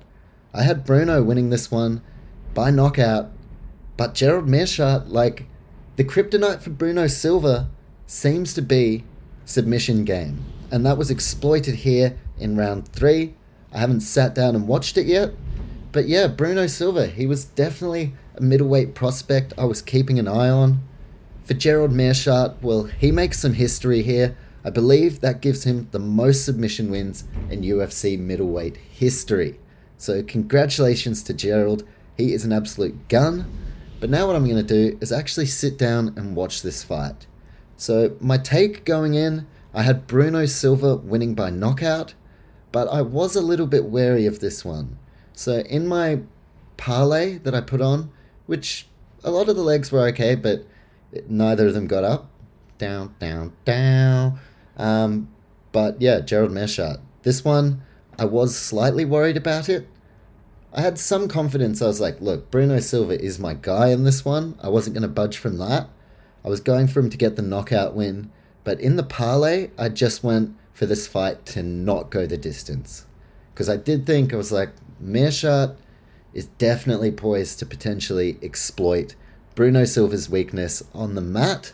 I 0.54 0.64
had 0.64 0.86
Bruno 0.86 1.22
winning 1.24 1.50
this 1.50 1.70
one 1.70 2.02
by 2.54 2.72
knockout, 2.72 3.32
but 3.98 4.14
Gerald 4.14 4.48
Meerschaert, 4.48 5.10
like 5.10 5.46
the 5.96 6.04
kryptonite 6.04 6.62
for 6.62 6.70
Bruno 6.70 7.08
Silva, 7.08 7.70
seems 8.06 8.54
to 8.54 8.62
be 8.62 9.04
submission 9.46 10.04
game, 10.06 10.44
and 10.72 10.86
that 10.86 10.98
was 10.98 11.12
exploited 11.12 11.76
here 11.76 12.18
in 12.38 12.56
round 12.56 12.88
three. 12.88 13.36
I 13.74 13.80
haven't 13.80 14.02
sat 14.02 14.34
down 14.34 14.56
and 14.56 14.68
watched 14.68 14.98
it 14.98 15.06
yet, 15.06 15.34
but 15.92 16.08
yeah, 16.08 16.28
Bruno 16.28 16.68
Silva, 16.68 17.08
he 17.08 17.26
was 17.26 17.46
definitely 17.46 18.14
a 18.36 18.42
middleweight 18.42 18.96
prospect 18.96 19.54
I 19.58 19.66
was 19.66 19.82
keeping 19.82 20.20
an 20.20 20.28
eye 20.28 20.50
on. 20.50 20.80
For 21.44 21.54
Gerald 21.54 21.92
Meerschaert, 21.92 22.62
well, 22.62 22.84
he 22.84 23.12
makes 23.12 23.40
some 23.40 23.54
history 23.54 24.02
here. 24.02 24.38
I 24.64 24.70
believe 24.70 25.22
that 25.22 25.42
gives 25.42 25.64
him 25.64 25.88
the 25.92 26.00
most 26.00 26.46
submission 26.46 26.92
wins 26.92 27.24
in 27.50 27.62
UFC 27.62 28.20
middleweight 28.20 28.78
history. 28.78 29.60
So, 29.98 30.22
congratulations 30.24 31.24
to 31.24 31.34
Gerald. 31.34 31.84
He 32.16 32.34
is 32.34 32.46
an 32.46 32.54
absolute 32.54 33.08
gun. 33.10 33.52
But 34.00 34.10
now, 34.10 34.28
what 34.28 34.36
I'm 34.36 34.46
going 34.46 34.64
to 34.66 34.92
do 34.92 34.98
is 35.02 35.12
actually 35.12 35.48
sit 35.48 35.78
down 35.78 36.14
and 36.16 36.36
watch 36.36 36.62
this 36.62 36.84
fight. 36.84 37.26
So, 37.76 38.16
my 38.20 38.38
take 38.38 38.86
going 38.86 39.16
in, 39.16 39.48
I 39.74 39.84
had 39.84 40.08
Bruno 40.08 40.46
Silva 40.46 40.96
winning 40.96 41.34
by 41.34 41.50
knockout, 41.50 42.14
but 42.72 42.88
I 42.88 43.02
was 43.02 43.36
a 43.36 43.42
little 43.42 43.68
bit 43.68 43.86
wary 43.86 44.26
of 44.26 44.40
this 44.40 44.64
one. 44.64 44.98
So, 45.34 45.60
in 45.60 45.88
my 45.88 46.22
parlay 46.78 47.40
that 47.40 47.56
I 47.56 47.62
put 47.62 47.82
on, 47.82 48.12
which 48.46 48.88
a 49.24 49.32
lot 49.32 49.50
of 49.50 49.56
the 49.56 49.64
legs 49.64 49.92
were 49.92 50.08
okay, 50.08 50.36
but 50.36 50.66
neither 51.28 51.68
of 51.68 51.74
them 51.74 51.88
got 51.88 52.04
up. 52.04 52.30
Down, 52.78 53.16
down, 53.20 53.54
down. 53.66 54.40
Um, 54.78 55.30
but 55.72 56.02
yeah, 56.02 56.20
Gerald 56.22 56.52
Meerschaert. 56.52 57.00
This 57.24 57.44
one, 57.44 57.82
I 58.18 58.26
was 58.26 58.58
slightly 58.58 59.06
worried 59.06 59.38
about 59.38 59.70
it. 59.70 59.88
I 60.74 60.82
had 60.82 61.00
some 61.00 61.28
confidence. 61.28 61.82
I 61.82 61.88
was 61.88 62.02
like, 62.02 62.20
look, 62.20 62.52
Bruno 62.52 62.80
Silva 62.80 63.20
is 63.20 63.40
my 63.40 63.54
guy 63.54 63.90
in 63.90 64.04
this 64.04 64.26
one. 64.26 64.58
I 64.62 64.70
wasn't 64.70 64.96
going 64.96 65.04
to 65.04 65.08
budge 65.08 65.38
from 65.38 65.58
that. 65.58 65.90
I 66.44 66.50
was 66.50 66.60
going 66.60 66.88
for 66.88 67.00
him 67.00 67.10
to 67.10 67.18
get 67.18 67.36
the 67.36 67.42
knockout 67.42 67.96
win. 67.96 68.32
But 68.64 68.80
in 68.80 68.96
the 68.96 69.04
parlay, 69.04 69.70
I 69.78 69.90
just 69.90 70.24
went 70.24 70.56
for 70.74 70.86
this 70.86 71.08
fight 71.08 71.46
to 71.48 71.64
not 71.64 72.10
go 72.10 72.26
the 72.26 72.38
distance. 72.38 73.06
Because 73.54 73.70
I 73.70 73.78
did 73.78 74.06
think, 74.06 74.34
I 74.34 74.38
was 74.38 74.52
like, 74.52 74.70
Meerschaert 75.02 75.76
is 76.34 76.46
definitely 76.58 77.12
poised 77.12 77.60
to 77.60 77.66
potentially 77.66 78.38
exploit 78.44 79.16
Bruno 79.56 79.86
Silva's 79.86 80.30
weakness 80.30 80.84
on 80.94 81.16
the 81.16 81.22
mat. 81.22 81.74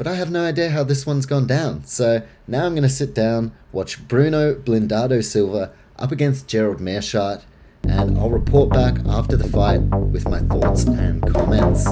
But 0.00 0.06
I 0.06 0.14
have 0.14 0.30
no 0.30 0.46
idea 0.46 0.70
how 0.70 0.82
this 0.82 1.04
one's 1.04 1.26
gone 1.26 1.46
down. 1.46 1.84
So 1.84 2.22
now 2.48 2.64
I'm 2.64 2.72
going 2.72 2.84
to 2.84 2.88
sit 2.88 3.14
down, 3.14 3.52
watch 3.70 4.08
Bruno 4.08 4.54
Blindado 4.54 5.22
Silva 5.22 5.72
up 5.98 6.10
against 6.10 6.48
Gerald 6.48 6.78
Meerschaert, 6.78 7.42
and 7.82 8.16
I'll 8.16 8.30
report 8.30 8.70
back 8.70 8.96
after 9.04 9.36
the 9.36 9.46
fight 9.46 9.82
with 9.82 10.26
my 10.26 10.38
thoughts 10.38 10.84
and 10.84 11.20
comments. 11.30 11.86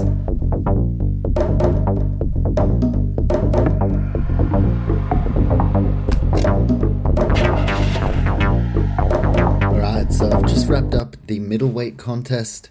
Alright, 9.64 10.14
so 10.14 10.30
I've 10.32 10.46
just 10.46 10.66
wrapped 10.66 10.94
up 10.94 11.16
the 11.26 11.40
middleweight 11.40 11.98
contest 11.98 12.70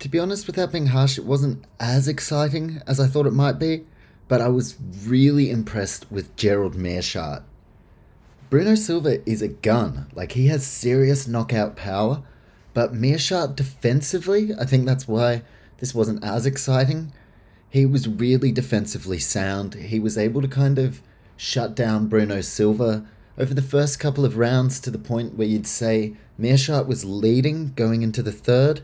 to 0.00 0.08
be 0.08 0.18
honest, 0.18 0.46
without 0.46 0.70
being 0.70 0.86
harsh, 0.86 1.18
it 1.18 1.24
wasn't 1.24 1.64
as 1.80 2.06
exciting 2.06 2.80
as 2.86 3.00
I 3.00 3.08
thought 3.08 3.26
it 3.26 3.32
might 3.32 3.58
be, 3.58 3.84
but 4.28 4.40
I 4.40 4.48
was 4.48 4.76
really 5.04 5.50
impressed 5.50 6.10
with 6.10 6.36
Gerald 6.36 6.74
Meerschaert. 6.74 7.42
Bruno 8.50 8.74
Silva 8.74 9.28
is 9.28 9.42
a 9.42 9.48
gun, 9.48 10.06
like 10.14 10.32
he 10.32 10.46
has 10.46 10.66
serious 10.66 11.26
knockout 11.26 11.76
power, 11.76 12.22
but 12.74 12.94
Meerschaert 12.94 13.56
defensively, 13.56 14.52
I 14.58 14.64
think 14.64 14.86
that's 14.86 15.08
why 15.08 15.42
this 15.78 15.94
wasn't 15.94 16.24
as 16.24 16.46
exciting. 16.46 17.12
He 17.68 17.84
was 17.84 18.08
really 18.08 18.52
defensively 18.52 19.18
sound. 19.18 19.74
He 19.74 20.00
was 20.00 20.16
able 20.16 20.40
to 20.42 20.48
kind 20.48 20.78
of 20.78 21.02
shut 21.36 21.74
down 21.74 22.08
Bruno 22.08 22.40
Silva 22.40 23.06
over 23.36 23.52
the 23.52 23.62
first 23.62 24.00
couple 24.00 24.24
of 24.24 24.36
rounds 24.36 24.80
to 24.80 24.90
the 24.90 24.98
point 24.98 25.34
where 25.34 25.46
you'd 25.46 25.66
say 25.66 26.14
Meerschaert 26.38 26.86
was 26.86 27.04
leading 27.04 27.72
going 27.74 28.02
into 28.02 28.22
the 28.22 28.32
third 28.32 28.82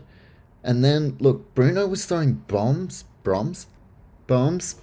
and 0.65 0.83
then 0.83 1.15
look, 1.19 1.53
Bruno 1.53 1.85
was 1.85 2.05
throwing 2.05 2.33
bombs, 2.47 3.05
bombs, 3.23 3.67
bombs. 4.25 4.75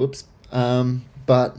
Oops. 0.00 0.24
Um, 0.50 1.04
but 1.26 1.56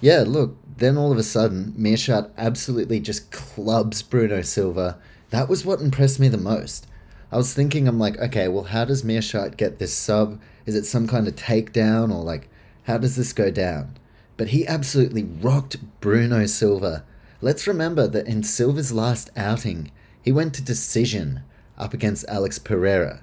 yeah, 0.00 0.24
look. 0.26 0.56
Then 0.76 0.96
all 0.96 1.12
of 1.12 1.18
a 1.18 1.22
sudden, 1.22 1.74
Meerschaert 1.76 2.30
absolutely 2.38 3.00
just 3.00 3.30
clubs 3.30 4.00
Bruno 4.00 4.40
Silva. 4.40 4.98
That 5.28 5.46
was 5.46 5.64
what 5.64 5.80
impressed 5.80 6.18
me 6.18 6.28
the 6.28 6.38
most. 6.38 6.86
I 7.30 7.36
was 7.36 7.52
thinking, 7.52 7.86
I'm 7.86 7.98
like, 7.98 8.18
okay, 8.18 8.48
well, 8.48 8.64
how 8.64 8.86
does 8.86 9.04
Meerschaert 9.04 9.58
get 9.58 9.78
this 9.78 9.92
sub? 9.92 10.40
Is 10.64 10.74
it 10.74 10.86
some 10.86 11.06
kind 11.06 11.28
of 11.28 11.36
takedown 11.36 12.10
or 12.10 12.24
like, 12.24 12.48
how 12.84 12.96
does 12.96 13.14
this 13.14 13.34
go 13.34 13.50
down? 13.50 13.98
But 14.36 14.48
he 14.48 14.66
absolutely 14.66 15.24
rocked 15.24 15.76
Bruno 16.00 16.46
Silva. 16.46 17.04
Let's 17.42 17.66
remember 17.66 18.08
that 18.08 18.26
in 18.26 18.42
Silva's 18.42 18.90
last 18.90 19.30
outing, 19.36 19.90
he 20.22 20.32
went 20.32 20.54
to 20.54 20.62
decision 20.62 21.42
up 21.78 21.94
against 21.94 22.24
Alex 22.26 22.58
Pereira. 22.58 23.20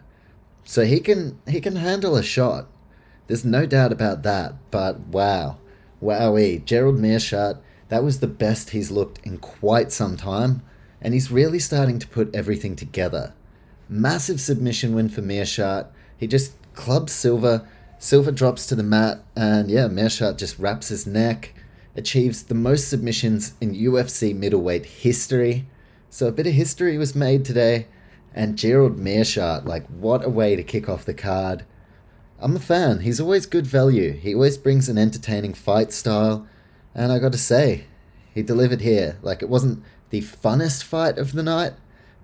So 0.63 0.85
he 0.85 0.99
can 0.99 1.39
he 1.47 1.59
can 1.59 1.77
handle 1.77 2.15
a 2.15 2.23
shot. 2.23 2.67
There's 3.27 3.45
no 3.45 3.65
doubt 3.65 3.91
about 3.91 4.23
that. 4.23 4.55
But 4.71 4.99
wow, 4.99 5.57
wowee, 6.01 6.63
Gerald 6.65 6.97
Meerschaert, 6.97 7.59
that 7.89 8.03
was 8.03 8.19
the 8.19 8.27
best 8.27 8.71
he's 8.71 8.91
looked 8.91 9.25
in 9.25 9.37
quite 9.37 9.91
some 9.91 10.17
time, 10.17 10.61
and 11.01 11.13
he's 11.13 11.31
really 11.31 11.59
starting 11.59 11.99
to 11.99 12.07
put 12.07 12.33
everything 12.35 12.75
together. 12.75 13.33
Massive 13.87 14.41
submission 14.41 14.93
win 14.93 15.09
for 15.09 15.21
Meerschaert. 15.21 15.87
He 16.17 16.27
just 16.27 16.53
clubs 16.73 17.13
Silva. 17.13 17.67
Silva 17.99 18.31
drops 18.31 18.65
to 18.67 18.75
the 18.75 18.83
mat, 18.83 19.23
and 19.35 19.69
yeah, 19.69 19.87
Meerschaert 19.87 20.37
just 20.37 20.59
wraps 20.59 20.89
his 20.89 21.07
neck, 21.07 21.53
achieves 21.95 22.43
the 22.43 22.55
most 22.55 22.89
submissions 22.89 23.53
in 23.61 23.73
UFC 23.73 24.35
middleweight 24.35 24.85
history. 24.85 25.65
So 26.09 26.27
a 26.27 26.31
bit 26.31 26.47
of 26.47 26.53
history 26.53 26.97
was 26.97 27.15
made 27.15 27.45
today. 27.45 27.87
And 28.33 28.57
Gerald 28.57 28.97
Meerschaert, 28.97 29.65
like, 29.65 29.87
what 29.87 30.23
a 30.23 30.29
way 30.29 30.55
to 30.55 30.61
kick 30.61 30.87
off 30.87 31.05
the 31.05 31.13
card. 31.13 31.65
I'm 32.39 32.55
a 32.55 32.59
fan. 32.59 32.99
He's 32.99 33.19
always 33.19 33.45
good 33.45 33.65
value. 33.65 34.11
He 34.13 34.33
always 34.33 34.57
brings 34.57 34.89
an 34.89 34.97
entertaining 34.97 35.53
fight 35.53 35.91
style. 35.91 36.47
And 36.93 37.11
I 37.11 37.19
got 37.19 37.31
to 37.31 37.37
say, 37.37 37.85
he 38.33 38.43
delivered 38.43 38.81
here. 38.81 39.17
Like, 39.23 39.41
it 39.41 39.49
wasn't 39.49 39.83
the 40.09 40.21
funnest 40.21 40.83
fight 40.83 41.17
of 41.17 41.33
the 41.33 41.43
night, 41.43 41.73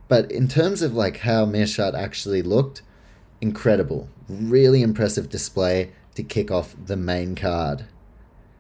but 0.08 0.32
in 0.32 0.48
terms 0.48 0.82
of 0.82 0.94
like 0.94 1.18
how 1.18 1.46
Meerschaert 1.46 1.96
actually 1.96 2.42
looked, 2.42 2.82
incredible. 3.42 4.08
Really 4.30 4.82
impressive 4.82 5.30
display 5.30 5.92
to 6.16 6.24
kick 6.24 6.52
off 6.52 6.76
the 6.86 6.96
main 6.96 7.36
card. 7.36 7.86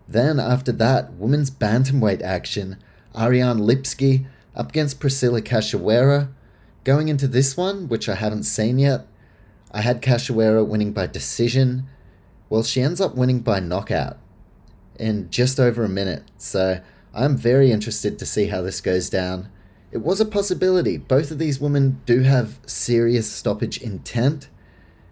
Then 0.07 0.39
after 0.39 0.72
that, 0.74 1.13
women's 1.13 1.51
bantamweight 1.51 2.22
action, 2.22 2.77
Ariane 3.15 3.60
Lipski 3.60 4.25
up 4.55 4.69
against 4.69 5.00
Priscilla 5.00 5.41
Cachoeira. 5.41 6.29
Going 6.83 7.07
into 7.07 7.27
this 7.27 7.55
one, 7.55 7.88
which 7.88 8.10
I 8.10 8.15
haven't 8.15 8.43
seen 8.43 8.79
yet, 8.79 9.07
I 9.73 9.81
had 9.81 10.01
Cachoeira 10.01 10.65
winning 10.65 10.93
by 10.93 11.07
decision. 11.07 11.87
Well, 12.49 12.63
she 12.63 12.81
ends 12.81 13.01
up 13.01 13.15
winning 13.15 13.39
by 13.39 13.59
knockout 13.59 14.17
in 14.99 15.29
just 15.31 15.59
over 15.59 15.83
a 15.83 15.89
minute. 15.89 16.23
So 16.37 16.81
I'm 17.13 17.35
very 17.35 17.71
interested 17.71 18.19
to 18.19 18.25
see 18.25 18.47
how 18.47 18.61
this 18.61 18.81
goes 18.81 19.09
down. 19.09 19.49
It 19.91 19.97
was 19.99 20.21
a 20.21 20.25
possibility. 20.25 20.97
Both 20.97 21.31
of 21.31 21.39
these 21.39 21.59
women 21.59 22.01
do 22.05 22.21
have 22.21 22.59
serious 22.65 23.31
stoppage 23.31 23.81
intent, 23.81 24.49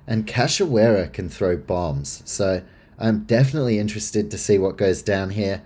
and 0.08 0.28
Cachoeira 0.28 1.12
can 1.12 1.30
throw 1.30 1.58
bombs. 1.58 2.22
So 2.26 2.64
I'm 2.98 3.24
definitely 3.24 3.80
interested 3.80 4.30
to 4.32 4.38
see 4.38 4.58
what 4.58 4.78
goes 4.78 5.02
down 5.02 5.32
here. 5.32 5.64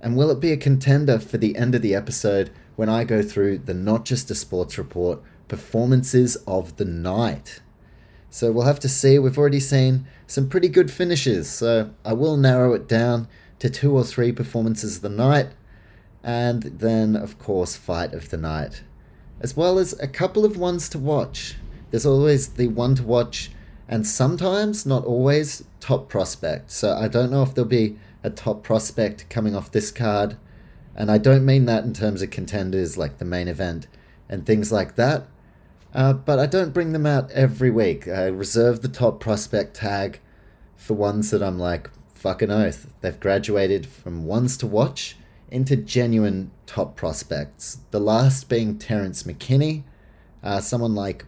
And 0.00 0.16
will 0.16 0.30
it 0.30 0.40
be 0.40 0.52
a 0.52 0.56
contender 0.56 1.18
for 1.18 1.38
the 1.38 1.56
end 1.56 1.74
of 1.74 1.82
the 1.82 1.94
episode 1.94 2.50
when 2.76 2.88
I 2.88 3.04
go 3.04 3.22
through 3.22 3.58
the 3.58 3.74
Not 3.74 4.04
Just 4.04 4.30
a 4.30 4.34
Sports 4.34 4.76
Report 4.76 5.22
performances 5.48 6.36
of 6.46 6.76
the 6.76 6.84
night. 6.84 7.60
So 8.34 8.50
we'll 8.50 8.66
have 8.66 8.80
to 8.80 8.88
see. 8.88 9.16
We've 9.20 9.38
already 9.38 9.60
seen 9.60 10.08
some 10.26 10.48
pretty 10.48 10.66
good 10.66 10.90
finishes, 10.90 11.48
so 11.48 11.90
I 12.04 12.14
will 12.14 12.36
narrow 12.36 12.72
it 12.72 12.88
down 12.88 13.28
to 13.60 13.70
two 13.70 13.96
or 13.96 14.02
three 14.02 14.32
performances 14.32 14.96
of 14.96 15.02
the 15.02 15.08
night, 15.08 15.50
and 16.20 16.64
then, 16.64 17.14
of 17.14 17.38
course, 17.38 17.76
fight 17.76 18.12
of 18.12 18.30
the 18.30 18.36
night, 18.36 18.82
as 19.40 19.56
well 19.56 19.78
as 19.78 19.92
a 20.00 20.08
couple 20.08 20.44
of 20.44 20.56
ones 20.56 20.88
to 20.88 20.98
watch. 20.98 21.54
There's 21.92 22.04
always 22.04 22.48
the 22.48 22.66
one 22.66 22.96
to 22.96 23.04
watch, 23.04 23.52
and 23.86 24.04
sometimes, 24.04 24.84
not 24.84 25.04
always, 25.04 25.62
top 25.78 26.08
prospect. 26.08 26.72
So 26.72 26.92
I 26.92 27.06
don't 27.06 27.30
know 27.30 27.44
if 27.44 27.54
there'll 27.54 27.68
be 27.70 27.98
a 28.24 28.30
top 28.30 28.64
prospect 28.64 29.30
coming 29.30 29.54
off 29.54 29.70
this 29.70 29.92
card, 29.92 30.36
and 30.96 31.08
I 31.08 31.18
don't 31.18 31.46
mean 31.46 31.66
that 31.66 31.84
in 31.84 31.92
terms 31.92 32.20
of 32.20 32.30
contenders 32.30 32.98
like 32.98 33.18
the 33.18 33.24
main 33.24 33.46
event 33.46 33.86
and 34.28 34.44
things 34.44 34.72
like 34.72 34.96
that. 34.96 35.28
Uh, 35.94 36.12
but 36.12 36.38
I 36.38 36.46
don't 36.46 36.74
bring 36.74 36.92
them 36.92 37.06
out 37.06 37.30
every 37.30 37.70
week. 37.70 38.08
I 38.08 38.26
reserve 38.26 38.82
the 38.82 38.88
top 38.88 39.20
prospect 39.20 39.74
tag 39.74 40.20
for 40.76 40.94
ones 40.94 41.30
that 41.30 41.42
I'm 41.42 41.58
like, 41.58 41.88
fucking 42.14 42.50
oath. 42.50 42.88
They've 43.00 43.18
graduated 43.20 43.86
from 43.86 44.24
ones 44.24 44.56
to 44.58 44.66
watch 44.66 45.16
into 45.50 45.76
genuine 45.76 46.50
top 46.66 46.96
prospects. 46.96 47.78
The 47.92 48.00
last 48.00 48.48
being 48.48 48.76
Terence 48.76 49.22
McKinney, 49.22 49.84
uh, 50.42 50.60
someone 50.60 50.94
like 50.94 51.26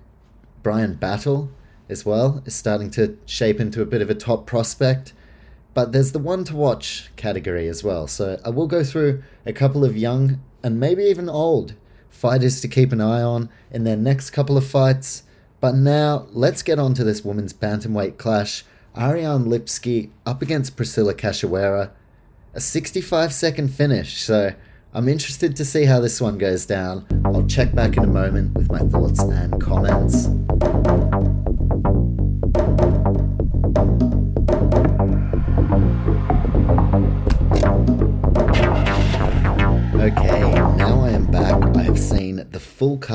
Bryan 0.64 0.94
Battle 0.94 1.50
as 1.88 2.04
well 2.04 2.42
is 2.44 2.56
starting 2.56 2.90
to 2.92 3.16
shape 3.25 3.61
into 3.61 3.82
a 3.82 3.87
bit 3.87 4.02
of 4.02 4.11
a 4.11 4.14
top 4.14 4.46
prospect. 4.46 5.12
But 5.75 5.92
there's 5.92 6.11
the 6.11 6.18
one 6.18 6.42
to 6.44 6.56
watch 6.56 7.11
category 7.14 7.68
as 7.68 7.85
well. 7.85 8.08
So 8.08 8.40
I 8.44 8.49
will 8.49 8.66
go 8.66 8.82
through 8.82 9.23
a 9.44 9.52
couple 9.52 9.85
of 9.85 9.96
young 9.96 10.40
and 10.62 10.80
maybe 10.80 11.04
even 11.04 11.28
old 11.28 11.75
fighters 12.16 12.61
to 12.61 12.68
keep 12.68 12.92
an 12.92 13.00
eye 13.00 13.23
on 13.23 13.49
in 13.70 13.85
their 13.85 13.96
next 13.96 14.30
couple 14.30 14.56
of 14.56 14.66
fights. 14.66 15.23
But 15.61 15.75
now, 15.75 16.26
let's 16.30 16.62
get 16.62 16.78
on 16.78 16.94
to 16.94 17.04
this 17.04 17.25
women's 17.25 17.52
bantamweight 17.52 18.18
clash. 18.18 18.64
Ariane 18.96 19.44
Lipski 19.44 20.11
up 20.25 20.42
against 20.42 20.76
Priscilla 20.76 21.14
Cachoeira. 21.14 21.90
a 22.54 22.61
65 22.61 23.32
second 23.32 23.68
finish. 23.68 24.23
So 24.23 24.52
I'm 24.94 25.08
interested 25.08 25.54
to 25.56 25.64
see 25.64 25.85
how 25.85 26.00
this 26.00 26.20
one 26.20 26.38
goes 26.38 26.64
down. 26.64 27.06
I'll 27.26 27.46
check 27.46 27.75
back 27.75 27.96
in 27.96 28.04
a 28.04 28.08
moment 28.08 28.54
with 28.54 28.70
my 28.70 28.78
thoughts 28.78 29.20
and 29.20 29.61
comments. 29.61 30.28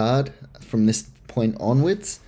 Card 0.02 0.34
from 0.60 0.88
this 0.88 1.04
point 1.28 1.56
onwards, 1.60 2.20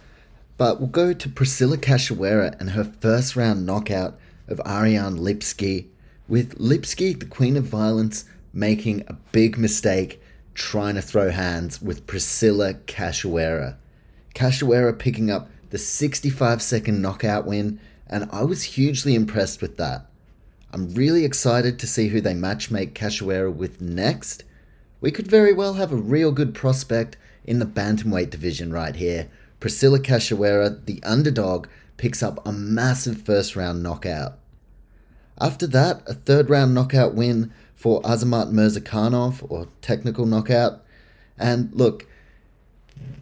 but 0.58 0.80
we'll 0.80 0.88
go 1.04 1.12
to 1.12 1.28
Priscilla 1.28 1.76
Cachoeira 1.76 2.60
and 2.60 2.70
her 2.72 2.84
first 2.84 3.36
round 3.36 3.66
knockout 3.66 4.20
of 4.48 4.62
Ariane 4.64 5.18
Lipski, 5.18 5.88
with 6.28 6.60
Lipski, 6.60 7.20
the 7.20 7.26
Queen 7.26 7.58
of 7.58 7.64
Violence, 7.64 8.26
making 8.54 9.04
a 9.08 9.14
big 9.32 9.58
mistake 9.58 10.22
trying 10.54 10.94
to 10.94 11.02
throw 11.02 11.32
hands 11.32 11.82
with 11.82 12.06
Priscilla 12.06 12.76
Cachoeira. 12.76 13.76
Cachoeira 14.36 14.98
picking 14.98 15.32
up 15.32 15.50
the 15.72 15.80
65 15.80 16.62
second 16.62 17.02
knockout 17.02 17.48
win, 17.48 17.80
and 18.06 18.30
I 18.32 18.44
was 18.44 18.76
hugely 18.76 19.16
impressed 19.16 19.64
with 19.64 19.78
that. 19.78 20.06
I'm 20.72 20.94
really 20.94 21.26
excited 21.26 21.80
to 21.80 21.88
see 21.88 22.10
who 22.10 22.22
they 22.22 22.36
matchmake 22.36 22.94
Cachoeira 22.94 23.52
with 23.52 23.82
next. 23.82 24.44
We 25.02 25.10
could 25.10 25.28
very 25.28 25.54
well 25.54 25.74
have 25.74 25.92
a 25.92 25.96
real 25.96 26.32
good 26.32 26.54
prospect 26.54 27.18
in 27.46 27.60
the 27.60 27.66
bantamweight 27.66 28.30
division 28.30 28.72
right 28.72 28.96
here. 28.96 29.30
Priscilla 29.60 30.00
Cachoeira, 30.00 30.86
the 30.86 31.02
underdog, 31.04 31.68
picks 31.98 32.22
up 32.22 32.46
a 32.46 32.52
massive 32.52 33.22
first 33.22 33.56
round 33.56 33.82
knockout. 33.82 34.38
After 35.40 35.68
that, 35.68 36.04
a 36.06 36.14
third 36.14 36.50
round 36.50 36.74
knockout 36.74 37.16
win 37.16 37.52
for 37.76 38.02
Azamat 38.04 38.52
Murzakanov, 38.52 39.46
or 39.50 39.68
technical 39.82 40.26
knockout. 40.26 40.84
And 41.38 41.74
look, 41.74 42.06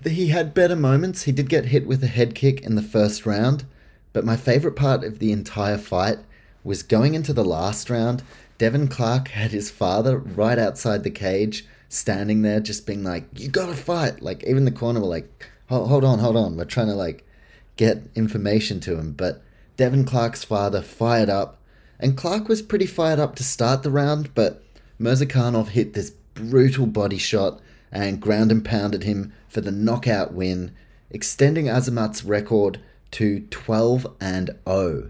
he 0.04 0.28
had 0.28 0.54
better 0.54 0.76
moments. 0.76 1.24
He 1.24 1.32
did 1.32 1.50
get 1.50 1.66
hit 1.66 1.88
with 1.88 2.04
a 2.04 2.08
head 2.08 2.36
kick 2.36 2.62
in 2.62 2.76
the 2.76 2.82
first 2.82 3.26
round, 3.26 3.66
but 4.14 4.26
my 4.26 4.36
favorite 4.36 4.76
part 4.76 5.04
of 5.04 5.20
the 5.20 5.32
entire 5.32 5.78
fight 5.78 6.20
was 6.64 6.84
going 6.84 7.16
into 7.16 7.34
the 7.34 7.46
last 7.46 7.90
round. 7.90 8.24
Devin 8.58 8.88
Clark 8.88 9.30
had 9.30 9.52
his 9.52 9.72
father 9.72 10.18
right 10.18 10.60
outside 10.60 11.04
the 11.04 11.10
cage, 11.10 11.66
standing 11.92 12.42
there, 12.42 12.60
just 12.60 12.86
being 12.86 13.04
like, 13.04 13.26
"You 13.38 13.50
gotta 13.50 13.76
fight!" 13.76 14.22
Like 14.22 14.44
even 14.46 14.66
the 14.66 14.72
corner 14.72 15.00
were 15.00 15.08
like, 15.08 15.48
"Hold 15.68 16.04
on, 16.04 16.20
hold 16.20 16.38
on, 16.38 16.58
we're 16.58 16.66
trying 16.66 16.88
to 16.88 16.96
like 16.96 17.26
get 17.76 18.04
information 18.16 18.80
to 18.82 18.98
him." 18.98 19.12
But 19.12 19.44
Devin 19.78 20.06
Clark's 20.06 20.44
father 20.44 20.82
fired 20.82 21.30
up, 21.30 21.60
and 22.00 22.18
Clark 22.18 22.48
was 22.48 22.62
pretty 22.62 22.86
fired 22.86 23.20
up 23.20 23.36
to 23.36 23.44
start 23.44 23.84
the 23.84 23.92
round, 23.92 24.34
but 24.34 24.64
Murzakanov 25.00 25.70
hit 25.70 25.94
this 25.94 26.12
brutal 26.34 26.86
body 26.86 27.18
shot 27.18 27.60
and 27.92 28.22
ground 28.22 28.52
and 28.52 28.64
pounded 28.64 29.04
him 29.04 29.34
for 29.50 29.62
the 29.62 29.72
knockout 29.72 30.34
win, 30.34 30.72
extending 31.10 31.66
Azamat's 31.66 32.24
record 32.24 32.80
to 33.12 33.42
12 33.50 34.08
and 34.22 34.52
0. 34.68 35.10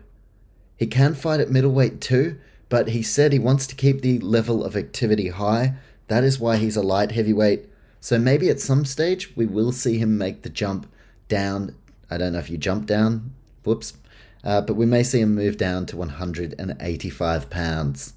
He 0.78 0.88
can 0.88 1.14
fight 1.14 1.40
at 1.40 1.52
middleweight 1.52 2.02
too, 2.02 2.38
but 2.70 2.90
he 2.90 3.04
said 3.04 3.34
he 3.34 3.40
wants 3.40 3.68
to 3.68 3.76
keep 3.76 4.02
the 4.02 4.18
level 4.20 4.64
of 4.64 4.76
activity 4.76 5.28
high. 5.28 5.76
That 6.12 6.26
is 6.26 6.42
why 6.42 6.58
he's 6.58 6.76
a 6.76 6.82
light 6.82 7.14
heavyweight. 7.14 7.70
So 8.02 8.20
maybe 8.20 8.50
at 8.50 8.60
some 8.60 8.84
stage 8.84 9.34
we 9.38 9.46
will 9.46 9.72
see 9.72 9.98
him 9.98 10.18
make 10.18 10.42
the 10.42 10.50
jump 10.50 10.92
down. 11.30 11.74
I 12.10 12.18
don't 12.18 12.34
know 12.34 12.40
if 12.40 12.50
you 12.50 12.58
jump 12.58 12.86
down. 12.86 13.32
Whoops. 13.64 13.94
Uh, 14.44 14.60
but 14.60 14.76
we 14.76 14.86
may 14.86 15.04
see 15.04 15.22
him 15.22 15.34
move 15.34 15.56
down 15.56 15.86
to 15.86 15.96
185 15.96 17.50
pounds. 17.50 18.14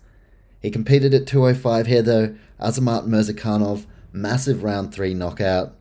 He 0.61 0.73
competed 0.73 1.15
at 1.15 1.29
205 1.29 1.87
here 1.87 2.03
though. 2.03 2.35
Azamat 2.61 3.07
Murzakanov, 3.07 3.87
massive 4.13 4.65
round 4.65 4.93
3 4.93 5.15
knockout. 5.15 5.77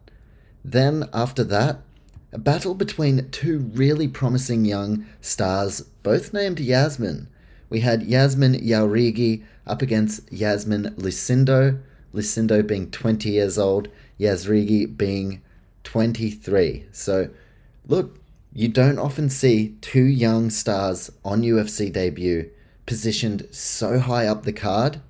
Then, 0.63 1.09
after 1.15 1.43
that, 1.45 1.79
a 2.31 2.37
battle 2.37 2.75
between 2.75 3.31
two 3.31 3.71
really 3.73 4.07
promising 4.07 4.65
young 4.65 5.07
stars, 5.19 5.81
both 6.03 6.31
named 6.31 6.59
Yasmin. 6.59 7.27
We 7.71 7.79
had 7.79 8.03
Yasmin 8.03 8.53
Jauregui 8.53 9.41
up 9.65 9.81
against 9.81 10.31
Yasmin 10.31 10.93
Lucindo, 10.95 11.79
Lucindo 12.13 12.65
being 12.65 12.91
20 12.91 13.29
years 13.29 13.57
old, 13.57 13.87
Jauregui 14.19 14.95
being 14.95 15.41
23. 15.83 16.85
So, 16.91 17.29
look, 17.87 18.19
you 18.53 18.67
don't 18.67 18.99
often 18.99 19.29
see 19.29 19.75
two 19.81 20.03
young 20.03 20.49
stars 20.49 21.11
on 21.25 21.41
UFC 21.41 21.91
debut 21.91 22.51
positioned 22.85 23.47
so 23.51 23.99
high 23.99 24.27
up 24.27 24.43
the 24.43 24.53
card. 24.53 25.01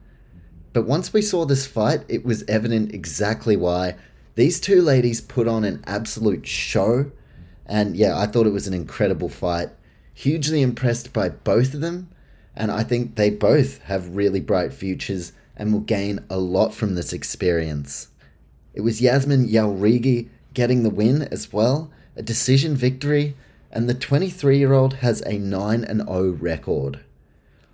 But 0.71 0.87
once 0.87 1.13
we 1.13 1.21
saw 1.21 1.45
this 1.45 1.67
fight, 1.67 2.03
it 2.07 2.25
was 2.25 2.43
evident 2.47 2.93
exactly 2.93 3.55
why. 3.55 3.95
These 4.35 4.59
two 4.59 4.81
ladies 4.81 5.21
put 5.21 5.47
on 5.47 5.63
an 5.63 5.83
absolute 5.85 6.47
show. 6.47 7.11
And 7.65 7.95
yeah, 7.95 8.17
I 8.17 8.25
thought 8.25 8.47
it 8.47 8.53
was 8.53 8.67
an 8.67 8.73
incredible 8.73 9.29
fight. 9.29 9.69
Hugely 10.13 10.61
impressed 10.61 11.13
by 11.13 11.29
both 11.29 11.73
of 11.73 11.81
them. 11.81 12.09
And 12.55 12.71
I 12.71 12.83
think 12.83 13.15
they 13.15 13.29
both 13.29 13.79
have 13.83 14.15
really 14.15 14.39
bright 14.39 14.73
futures 14.73 15.33
and 15.55 15.71
will 15.71 15.81
gain 15.81 16.19
a 16.29 16.37
lot 16.37 16.73
from 16.73 16.95
this 16.95 17.13
experience. 17.13 18.07
It 18.73 18.81
was 18.81 19.01
Yasmin 19.01 19.47
Jauregui 19.49 20.29
getting 20.53 20.83
the 20.83 20.89
win 20.89 21.23
as 21.23 21.53
well 21.53 21.91
a 22.15 22.21
decision 22.21 22.75
victory, 22.75 23.35
and 23.71 23.89
the 23.89 23.93
23 23.93 24.57
year 24.57 24.73
old 24.73 24.95
has 24.95 25.21
a 25.21 25.37
9 25.37 25.85
0 25.85 26.29
record. 26.39 26.99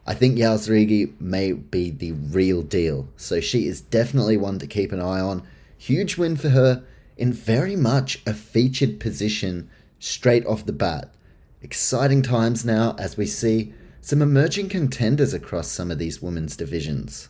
I 0.06 0.13
think 0.13 0.38
Jauregui 0.38 1.20
may 1.20 1.52
be 1.52 1.89
the 1.89 2.13
real 2.13 2.62
deal, 2.62 3.08
so 3.18 3.39
she 3.39 3.68
is 3.68 3.82
definitely 3.82 4.38
one 4.38 4.60
to 4.60 4.68
keep 4.68 4.92
an 4.92 5.02
eye 5.02 5.20
on. 5.20 5.44
Huge 5.78 6.18
win 6.18 6.36
for 6.36 6.50
her 6.50 6.84
in 7.18 7.34
very 7.34 7.76
much 7.76 8.22
a 8.26 8.34
featured 8.34 9.00
position 9.00 9.70
straight 10.00 10.46
off 10.46 10.65
the 10.65 10.74
bat. 10.74 11.13
Exciting 11.62 12.22
times 12.22 12.63
now 12.63 12.96
as 12.98 13.18
we 13.18 13.26
see 13.26 13.74
some 14.02 14.22
emerging 14.22 14.70
contenders 14.70 15.34
across 15.34 15.68
some 15.68 15.92
of 15.92 16.00
these 16.00 16.22
women's 16.22 16.56
divisions. 16.56 17.28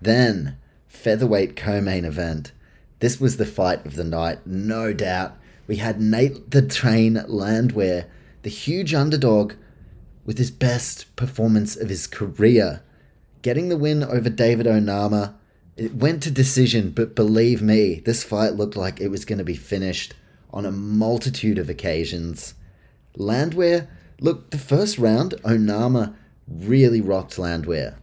Then, 0.00 0.56
featherweight 0.88 1.56
co 1.56 1.80
main 1.80 2.04
event. 2.04 2.52
This 3.00 3.20
was 3.20 3.36
the 3.36 3.46
fight 3.46 3.84
of 3.86 3.96
the 3.96 4.04
night, 4.04 4.46
no 4.46 4.92
doubt 4.92 5.36
we 5.70 5.76
had 5.76 6.00
Nate 6.00 6.50
the 6.50 6.62
Train 6.62 7.22
Landwehr, 7.28 8.06
the 8.42 8.50
huge 8.50 8.92
underdog, 8.92 9.52
with 10.24 10.36
his 10.36 10.50
best 10.50 11.14
performance 11.14 11.76
of 11.76 11.88
his 11.88 12.08
career, 12.08 12.82
getting 13.42 13.68
the 13.68 13.76
win 13.76 14.02
over 14.02 14.28
David 14.28 14.66
Onama. 14.66 15.34
It 15.76 15.94
went 15.94 16.24
to 16.24 16.30
decision, 16.32 16.90
but 16.90 17.14
believe 17.14 17.62
me, 17.62 18.02
this 18.04 18.24
fight 18.24 18.54
looked 18.54 18.74
like 18.74 19.00
it 19.00 19.12
was 19.12 19.24
going 19.24 19.38
to 19.38 19.44
be 19.44 19.54
finished 19.54 20.12
on 20.52 20.66
a 20.66 20.72
multitude 20.72 21.56
of 21.56 21.70
occasions. 21.70 22.54
Landwehr, 23.14 23.86
look, 24.20 24.50
the 24.50 24.58
first 24.58 24.98
round, 24.98 25.34
Onama 25.44 26.16
really 26.48 27.00
rocked 27.00 27.38
Landwehr. 27.38 27.94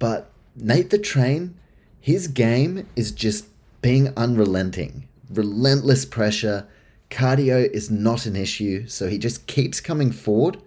But 0.00 0.31
Nate 0.54 0.90
the 0.90 0.98
Train, 0.98 1.54
his 2.00 2.28
game 2.28 2.86
is 2.94 3.10
just 3.12 3.46
being 3.80 4.12
unrelenting. 4.16 5.08
Relentless 5.30 6.04
pressure, 6.04 6.66
Cardio 7.10 7.70
is 7.70 7.90
not 7.90 8.26
an 8.26 8.36
issue, 8.36 8.86
so 8.86 9.08
he 9.08 9.18
just 9.18 9.46
keeps 9.46 9.80
coming 9.80 10.12
forward. 10.12 10.58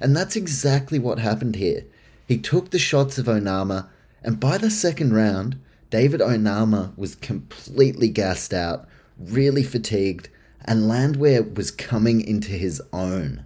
And 0.00 0.16
that's 0.16 0.36
exactly 0.36 0.98
what 0.98 1.18
happened 1.18 1.56
here. 1.56 1.84
He 2.26 2.38
took 2.38 2.70
the 2.70 2.78
shots 2.78 3.18
of 3.18 3.26
Onama, 3.26 3.88
and 4.22 4.38
by 4.38 4.58
the 4.58 4.70
second 4.70 5.12
round, 5.12 5.58
David 5.90 6.20
Onama 6.20 6.96
was 6.96 7.14
completely 7.16 8.08
gassed 8.08 8.54
out, 8.54 8.88
really 9.18 9.62
fatigued, 9.62 10.28
and 10.64 10.88
Landwehr 10.88 11.42
was 11.42 11.70
coming 11.70 12.20
into 12.20 12.52
his 12.52 12.80
own. 12.92 13.44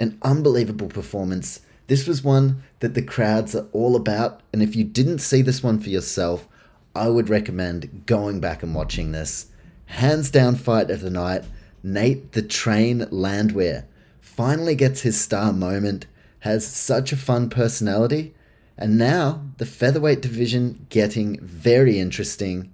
An 0.00 0.18
unbelievable 0.22 0.88
performance. 0.88 1.60
This 1.88 2.06
was 2.06 2.22
one 2.22 2.62
that 2.80 2.94
the 2.94 3.02
crowds 3.02 3.54
are 3.54 3.66
all 3.72 3.96
about, 3.96 4.42
and 4.52 4.62
if 4.62 4.76
you 4.76 4.84
didn't 4.84 5.18
see 5.18 5.42
this 5.42 5.62
one 5.62 5.80
for 5.80 5.88
yourself, 5.88 6.46
I 6.94 7.08
would 7.08 7.30
recommend 7.30 8.04
going 8.06 8.40
back 8.40 8.62
and 8.62 8.74
watching 8.74 9.12
this. 9.12 9.46
Hands 9.86 10.30
down 10.30 10.56
fight 10.56 10.90
of 10.90 11.00
the 11.00 11.10
night. 11.10 11.44
Nate 11.82 12.32
the 12.32 12.42
Train 12.42 13.06
Landwehr 13.10 13.86
finally 14.20 14.74
gets 14.74 15.00
his 15.00 15.18
star 15.18 15.52
moment, 15.52 16.06
has 16.40 16.66
such 16.66 17.10
a 17.10 17.16
fun 17.16 17.48
personality, 17.48 18.34
and 18.76 18.98
now 18.98 19.42
the 19.56 19.66
featherweight 19.66 20.20
division 20.20 20.86
getting 20.90 21.40
very 21.40 21.98
interesting. 21.98 22.70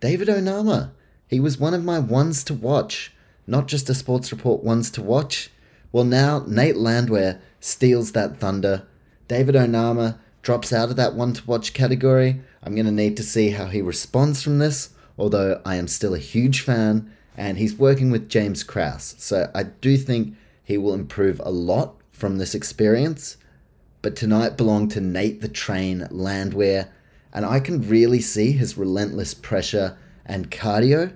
David 0.00 0.28
Onama, 0.28 0.92
he 1.26 1.40
was 1.40 1.58
one 1.58 1.74
of 1.74 1.84
my 1.84 1.98
ones 1.98 2.44
to 2.44 2.54
watch, 2.54 3.12
not 3.46 3.66
just 3.66 3.90
a 3.90 3.94
sports 3.94 4.30
report 4.30 4.62
ones 4.62 4.88
to 4.92 5.02
watch. 5.02 5.50
Well, 5.90 6.04
now 6.04 6.44
Nate 6.46 6.76
Landwehr 6.76 7.40
steals 7.62 8.12
that 8.12 8.38
thunder. 8.38 8.86
David 9.28 9.54
Onama 9.54 10.18
drops 10.42 10.72
out 10.72 10.90
of 10.90 10.96
that 10.96 11.14
one 11.14 11.32
to 11.32 11.46
watch 11.46 11.72
category. 11.72 12.42
I'm 12.62 12.74
going 12.74 12.86
to 12.86 12.92
need 12.92 13.16
to 13.16 13.22
see 13.22 13.50
how 13.50 13.66
he 13.66 13.80
responds 13.80 14.42
from 14.42 14.58
this, 14.58 14.90
although 15.16 15.62
I 15.64 15.76
am 15.76 15.86
still 15.88 16.14
a 16.14 16.18
huge 16.18 16.60
fan 16.60 17.10
and 17.36 17.56
he's 17.56 17.74
working 17.74 18.10
with 18.10 18.28
James 18.28 18.62
Krause. 18.64 19.14
So 19.18 19.50
I 19.54 19.62
do 19.62 19.96
think 19.96 20.34
he 20.64 20.76
will 20.76 20.92
improve 20.92 21.40
a 21.44 21.50
lot 21.50 21.94
from 22.10 22.38
this 22.38 22.54
experience. 22.54 23.36
but 24.02 24.16
tonight 24.16 24.56
belonged 24.56 24.90
to 24.90 25.00
Nate 25.00 25.40
the 25.40 25.48
Train 25.48 26.08
Landwehr, 26.10 26.88
and 27.32 27.46
I 27.46 27.60
can 27.60 27.88
really 27.88 28.20
see 28.20 28.52
his 28.52 28.76
relentless 28.76 29.32
pressure 29.32 29.96
and 30.26 30.50
cardio 30.50 31.14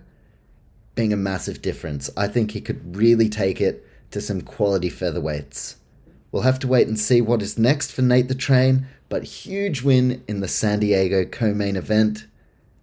being 0.95 1.13
a 1.13 1.17
massive 1.17 1.61
difference. 1.61 2.09
I 2.17 2.29
think 2.29 2.53
he 2.53 2.61
could 2.61 2.97
really 2.97 3.29
take 3.29 3.61
it 3.61 3.85
to 4.13 4.21
some 4.21 4.41
quality 4.41 4.89
featherweights. 4.89 5.75
We'll 6.37 6.43
have 6.43 6.59
to 6.59 6.69
wait 6.69 6.87
and 6.87 7.01
see 7.01 7.23
what 7.23 7.41
is 7.41 7.59
next 7.59 7.93
for 7.93 8.03
Nate 8.03 8.29
the 8.29 8.35
Train, 8.35 8.89
but 9.09 9.25
huge 9.25 9.81
win 9.81 10.23
in 10.29 10.41
the 10.41 10.49
San 10.49 10.81
Diego 10.81 11.25
co 11.25 11.55
main 11.55 11.77
event, 11.77 12.27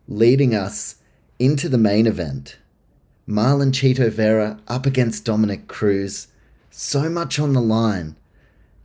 leading 0.08 0.56
us 0.56 0.96
into 1.38 1.70
the 1.70 1.78
main 1.78 2.08
event. 2.08 2.58
Marlon 3.30 3.72
Chito 3.72 4.10
Vera 4.10 4.60
up 4.68 4.88
against 4.88 5.26
Dominic 5.26 5.68
Cruz. 5.68 6.30
So 6.72 7.12
much 7.12 7.38
on 7.38 7.54
the 7.54 7.62
line. 7.62 8.16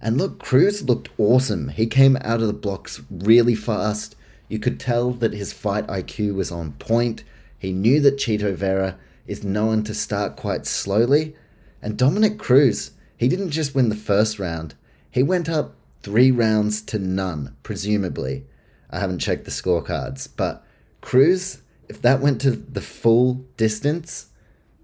And 0.03 0.19
look, 0.19 0.39
Cruz 0.39 0.83
looked 0.83 1.09
awesome. 1.17 1.71
He 1.71 1.87
came 1.87 2.19
out 2.21 2.43
of 2.43 2.47
the 2.47 2.53
blocks 2.53 3.01
really 3.11 3.55
fast. 3.55 4.17
You 4.49 4.59
could 4.59 4.79
tell 4.79 5.13
that 5.13 5.33
his 5.33 5.55
fight 5.55 5.87
IQ 5.87 6.35
was 6.35 6.53
on 6.53 6.73
point. 6.73 7.25
He 7.59 7.73
knew 7.73 8.01
that 8.01 8.19
Chito 8.19 8.55
Vera 8.55 8.99
is 9.27 9.43
known 9.43 9.83
to 9.85 9.95
start 9.95 10.37
quite 10.37 10.67
slowly. 10.67 11.35
And 11.81 11.97
Dominic 11.97 12.39
Cruz, 12.39 12.91
he 13.19 13.29
didn't 13.29 13.51
just 13.51 13.75
win 13.75 13.91
the 13.91 13.95
first 13.95 14.39
round, 14.39 14.75
he 15.11 15.23
went 15.23 15.49
up 15.49 15.75
three 16.03 16.31
rounds 16.31 16.81
to 16.83 16.99
none, 16.99 17.57
presumably. 17.63 18.47
I 18.89 19.01
haven't 19.01 19.19
checked 19.19 19.45
the 19.45 19.51
scorecards, 19.51 20.29
but 20.35 20.65
Cruz, 21.03 21.63
if 21.89 22.01
that 22.01 22.21
went 22.21 22.41
to 22.43 22.53
the 22.53 22.81
full 22.81 23.45
distance, 23.57 24.29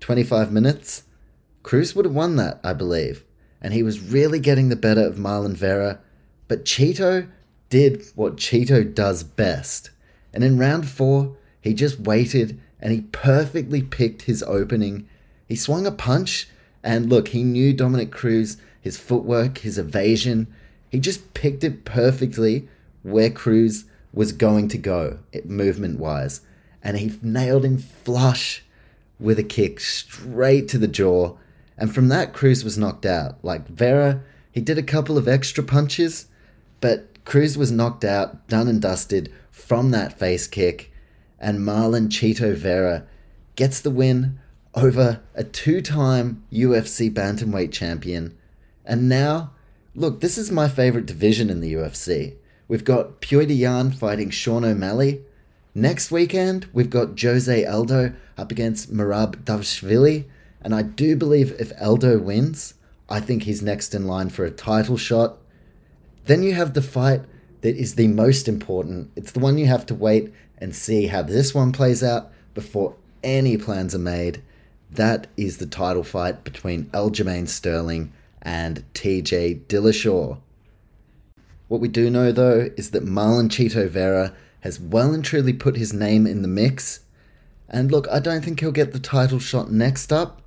25 0.01 0.53
minutes, 0.53 1.05
Cruz 1.63 1.97
would 1.97 2.05
have 2.05 2.15
won 2.15 2.37
that, 2.37 2.61
I 2.63 2.75
believe. 2.75 3.25
And 3.63 3.73
he 3.73 3.83
was 3.83 4.01
really 4.01 4.39
getting 4.39 4.69
the 4.69 4.77
better 4.77 5.07
of 5.07 5.17
Marlon 5.17 5.57
Vera. 5.57 6.01
But 6.49 6.67
Chito 6.67 7.29
did 7.71 8.05
what 8.15 8.37
Chito 8.37 8.95
does 8.95 9.23
best. 9.23 9.91
And 10.35 10.45
in 10.45 10.59
round 10.59 10.87
four, 10.89 11.37
he 11.61 11.73
just 11.73 12.01
waited 12.01 12.61
and 12.79 12.93
he 12.93 13.01
perfectly 13.01 13.81
picked 13.81 14.23
his 14.23 14.43
opening. 14.43 15.09
He 15.49 15.57
swung 15.57 15.87
a 15.87 15.91
punch, 15.91 16.49
and 16.85 17.09
look, 17.09 17.29
he 17.29 17.43
knew 17.43 17.73
Dominic 17.73 18.13
Cruz, 18.13 18.59
his 18.81 18.97
footwork, 18.97 19.59
his 19.59 19.79
evasion. 19.79 20.47
He 20.91 21.01
just 21.01 21.35
picked 21.35 21.65
it 21.65 21.85
perfectly 21.85 22.69
where 23.03 23.31
Cruz 23.31 23.87
was 24.13 24.31
going 24.31 24.69
to 24.69 24.79
go, 24.79 25.19
movement 25.45 25.99
wise. 25.99 26.43
And 26.83 26.97
he 26.97 27.19
nailed 27.23 27.65
him 27.65 27.79
flush 27.79 28.63
with 29.19 29.39
a 29.39 29.43
kick 29.43 29.81
straight 29.81 30.69
to 30.69 30.79
the 30.79 30.87
jaw. 30.87 31.37
And 31.77 31.93
from 31.93 32.09
that, 32.09 32.33
Cruz 32.33 32.63
was 32.63 32.79
knocked 32.79 33.07
out. 33.07 33.43
Like 33.43 33.67
Vera, 33.67 34.21
he 34.53 34.61
did 34.61 34.79
a 34.79 34.83
couple 34.83 35.19
of 35.19 35.27
extra 35.27 35.65
punches, 35.65 36.27
but 36.81 37.25
Cruz 37.25 37.59
was 37.59 37.73
knocked 37.73 38.05
out, 38.05 38.47
done 38.47 38.69
and 38.69 38.81
dusted 38.81 39.33
from 39.51 39.91
that 39.91 40.19
face 40.19 40.47
kick 40.47 40.93
and 41.45 41.61
Marlon 41.61 42.09
Chito 42.09 42.55
Vera 42.55 43.05
gets 43.55 43.79
the 43.81 43.91
win 43.91 44.41
over 44.75 45.21
a 45.35 45.45
two 45.45 45.81
time 45.81 46.45
UFC 46.53 47.11
Bantamweight 47.11 47.73
champion. 47.73 48.37
And 48.85 49.09
now, 49.09 49.53
look, 49.95 50.21
this 50.21 50.37
is 50.37 50.51
my 50.51 50.69
favorite 50.69 51.07
division 51.07 51.51
in 51.51 51.61
the 51.61 51.75
UFC. 51.75 52.35
We've 52.67 52.85
got 52.85 53.21
Petr 53.21 53.57
Yan 53.57 53.93
fighting 53.93 54.31
Sean 54.31 54.65
O'Malley. 54.65 55.23
Next 55.75 56.11
weekend, 56.11 56.69
we've 56.73 56.91
got 56.91 57.21
Jose 57.21 57.65
Aldo 57.65 58.15
up 58.39 58.51
against 58.51 58.93
Merab 58.93 59.45
Dvalishvili. 59.45 60.25
And 60.61 60.75
I 60.75 60.83
do 60.83 61.17
believe 61.17 61.53
if 61.61 61.73
Aldo 61.81 62.19
wins, 62.19 62.75
I 63.09 63.21
think 63.21 63.43
he's 63.43 63.63
next 63.63 63.95
in 63.95 64.07
line 64.07 64.31
for 64.31 64.45
a 64.45 64.51
title 64.51 64.97
shot. 64.97 65.37
Then 66.25 66.43
you 66.43 66.55
have 66.55 66.73
the 66.73 66.83
fight 66.83 67.23
that 67.61 67.77
is 67.77 67.95
the 67.95 68.09
most 68.09 68.49
important. 68.49 69.11
It's 69.15 69.33
the 69.33 69.41
one 69.41 69.59
you 69.59 69.67
have 69.67 69.87
to 69.87 69.95
wait 69.95 70.33
and 70.59 70.75
see 70.75 71.07
how 71.07 71.23
this 71.23 71.55
one 71.55 71.73
plays 71.73 72.03
out 72.03 72.31
before 72.55 72.97
any 73.23 73.57
plans 73.57 73.95
are 73.95 73.99
made. 73.99 74.43
That 74.95 75.27
is 75.37 75.57
the 75.57 75.67
title 75.67 76.05
fight 76.05 76.45
between 76.45 76.85
Aljamain 76.87 77.49
Sterling 77.49 78.13
and 78.41 78.85
TJ 78.95 79.63
Dillashaw. 79.67 80.39
What 81.67 81.81
we 81.81 81.89
do 81.89 82.09
know 82.11 82.31
though 82.31 82.71
is 82.77 82.93
that 82.93 83.05
Marlon 83.05 83.49
Chito 83.49 83.89
Vera 83.89 84.33
has 84.61 84.79
well 84.79 85.13
and 85.13 85.25
truly 85.25 85.53
put 85.53 85.77
his 85.77 85.93
name 85.93 86.29
in 86.29 86.43
the 86.43 86.49
mix. 86.49 87.01
And 87.69 87.91
look, 87.91 88.07
I 88.09 88.21
don't 88.21 88.45
think 88.45 88.61
he'll 88.61 88.71
get 88.71 88.93
the 88.93 89.01
title 89.01 89.41
shot 89.41 89.73
next 89.73 90.13
up, 90.13 90.43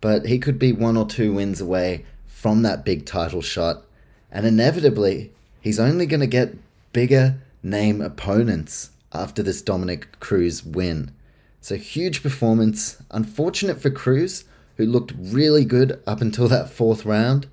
but 0.00 0.24
he 0.24 0.38
could 0.38 0.58
be 0.58 0.72
one 0.72 0.96
or 0.96 1.04
two 1.04 1.34
wins 1.34 1.60
away 1.60 2.06
from 2.26 2.62
that 2.62 2.86
big 2.86 3.04
title 3.04 3.42
shot. 3.42 3.84
And 4.30 4.46
inevitably, 4.46 5.32
he's 5.60 5.78
only 5.78 6.06
going 6.06 6.20
to 6.20 6.26
get 6.26 6.56
bigger 6.94 7.42
name 7.62 8.00
opponents 8.00 8.88
after 9.12 9.42
this 9.42 9.60
Dominic 9.60 10.18
Cruz 10.18 10.64
win. 10.64 11.10
So 11.62 11.76
huge 11.76 12.24
performance. 12.24 13.00
Unfortunate 13.12 13.80
for 13.80 13.88
Cruz, 13.88 14.44
who 14.76 14.84
looked 14.84 15.12
really 15.16 15.64
good 15.64 16.02
up 16.08 16.20
until 16.20 16.48
that 16.48 16.70
fourth 16.70 17.06
round, 17.06 17.46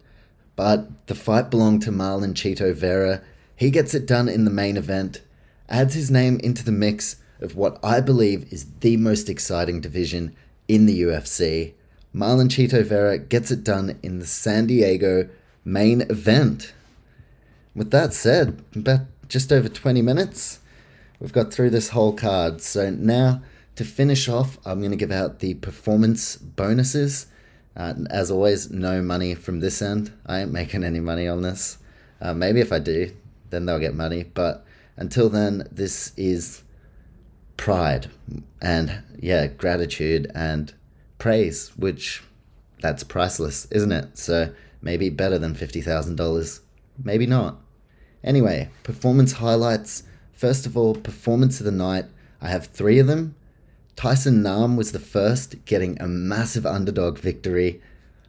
but 0.56 1.06
the 1.06 1.14
fight 1.14 1.52
belonged 1.52 1.84
to 1.84 1.92
Marlon 1.92 2.34
Chito 2.34 2.74
Vera. 2.74 3.22
He 3.56 3.70
gets 3.70 3.94
it 3.94 4.08
done 4.08 4.28
in 4.28 4.46
the 4.46 4.52
main 4.52 4.78
event, 4.78 5.22
adds 5.70 5.94
his 5.94 6.10
name 6.10 6.40
into 6.40 6.66
the 6.66 6.72
mix 6.72 7.18
of 7.40 7.56
what 7.56 7.78
I 7.84 8.02
believe 8.02 8.52
is 8.52 8.66
the 8.80 8.98
most 8.98 9.30
exciting 9.30 9.80
division 9.80 10.36
in 10.68 10.88
the 10.88 11.04
UFC. 11.04 11.74
Marlon 12.14 12.50
Chito 12.50 12.84
Vera 12.84 13.20
gets 13.20 13.52
it 13.52 13.64
done 13.64 14.00
in 14.02 14.18
the 14.18 14.26
San 14.26 14.66
Diego 14.66 15.30
main 15.64 16.02
event. 16.02 16.74
With 17.76 17.92
that 17.92 18.16
said, 18.16 18.64
about 18.76 19.02
just 19.28 19.54
over 19.54 19.70
20 19.70 20.02
minutes, 20.02 20.62
we've 21.20 21.32
got 21.32 21.54
through 21.54 21.70
this 21.70 21.90
whole 21.90 22.14
card. 22.14 22.62
So 22.62 22.90
now 22.90 23.44
to 23.80 23.86
finish 23.86 24.28
off, 24.28 24.58
I'm 24.66 24.80
going 24.80 24.92
to 24.92 24.98
give 24.98 25.10
out 25.10 25.40
the 25.40 25.54
performance 25.54 26.36
bonuses. 26.36 27.28
Uh, 27.78 27.94
as 28.10 28.30
always, 28.30 28.70
no 28.70 29.02
money 29.02 29.36
from 29.36 29.62
this 29.62 29.82
end. 29.82 30.12
I 30.26 30.42
ain't 30.42 30.52
making 30.52 30.84
any 30.84 31.00
money 31.00 31.30
on 31.30 31.44
this. 31.44 31.78
Uh, 32.20 32.34
maybe 32.34 32.60
if 32.60 32.74
I 32.74 32.80
do, 32.80 33.16
then 33.52 33.66
they'll 33.66 33.80
get 33.80 33.96
money. 33.96 34.24
But 34.24 34.66
until 34.98 35.30
then, 35.30 35.66
this 35.72 36.12
is 36.18 36.62
pride 37.56 38.12
and, 38.62 39.02
yeah, 39.18 39.48
gratitude 39.48 40.30
and 40.36 40.74
praise, 41.18 41.70
which 41.78 42.22
that's 42.82 43.06
priceless, 43.06 43.66
isn't 43.72 43.94
it? 43.94 44.18
So 44.18 44.54
maybe 44.82 45.10
better 45.10 45.40
than 45.40 45.56
$50,000. 45.56 46.60
Maybe 47.02 47.26
not. 47.26 47.62
Anyway, 48.26 48.70
performance 48.84 49.32
highlights 49.32 50.04
First 50.40 50.66
of 50.66 50.78
all, 50.78 50.96
performance 50.96 51.60
of 51.60 51.66
the 51.66 51.72
night. 51.74 52.06
I 52.42 52.48
have 52.48 52.68
three 52.68 52.98
of 52.98 53.08
them. 53.08 53.36
Tyson 54.00 54.42
Nam 54.42 54.78
was 54.78 54.94
the 54.94 54.98
first, 54.98 55.66
getting 55.66 56.02
a 56.02 56.08
massive 56.08 56.66
underdog 56.66 57.18
victory. 57.18 57.82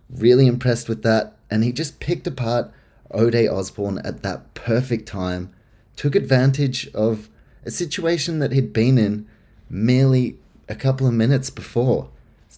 Really 0.08 0.48
impressed 0.48 0.88
with 0.88 1.04
that. 1.04 1.36
And 1.48 1.62
he 1.62 1.70
just 1.70 2.00
picked 2.00 2.26
apart 2.26 2.72
Ode 3.12 3.46
Osborne 3.46 3.98
at 3.98 4.24
that 4.24 4.54
perfect 4.54 5.06
time. 5.06 5.52
Took 5.94 6.16
advantage 6.16 6.92
of 6.92 7.28
a 7.64 7.70
situation 7.70 8.40
that 8.40 8.50
he'd 8.50 8.72
been 8.72 8.98
in 8.98 9.28
merely 9.68 10.38
a 10.68 10.74
couple 10.74 11.06
of 11.06 11.14
minutes 11.14 11.50
before. 11.50 12.08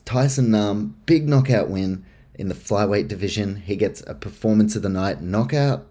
Tyson 0.06 0.50
Nam, 0.50 0.96
big 1.04 1.28
knockout 1.28 1.68
win 1.68 2.06
in 2.36 2.48
the 2.48 2.54
flyweight 2.54 3.08
division. 3.08 3.56
He 3.56 3.76
gets 3.76 4.02
a 4.06 4.14
performance 4.14 4.74
of 4.74 4.80
the 4.80 4.88
night 4.88 5.20
knockout. 5.20 5.86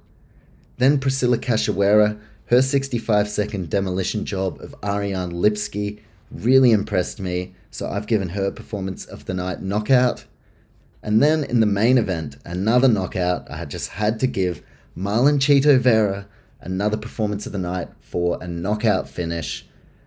Then 0.80 1.00
Priscilla 1.00 1.38
Cachoeira 1.38 2.20
her 2.48 2.64
65 2.64 3.30
second 3.30 3.70
demolition 3.70 4.26
job 4.26 4.60
of 4.60 4.76
Ariane 4.84 5.32
Lipski 5.32 6.00
really 6.32 6.72
impressed 6.72 7.20
me, 7.20 7.54
so 7.70 7.90
I've 7.90 8.08
given 8.08 8.30
her 8.30 8.52
performance 8.52 9.06
of 9.06 9.26
the 9.26 9.34
night 9.34 9.62
knockout. 9.62 10.26
And 11.04 11.22
then 11.22 11.44
in 11.44 11.60
the 11.60 11.66
main 11.66 11.98
event, 11.98 12.38
another 12.46 12.88
knockout, 12.88 13.50
I 13.50 13.66
just 13.66 13.92
had 13.92 14.20
to 14.22 14.28
give 14.28 14.62
Marlon 14.98 15.40
Chito 15.40 15.80
Vera 15.80 16.28
another 16.60 16.98
performance 16.98 17.46
of 17.46 17.52
the 17.52 17.58
night 17.58 17.90
for 18.00 18.38
a 18.42 18.48
knockout 18.48 19.10
finish. 19.10 19.66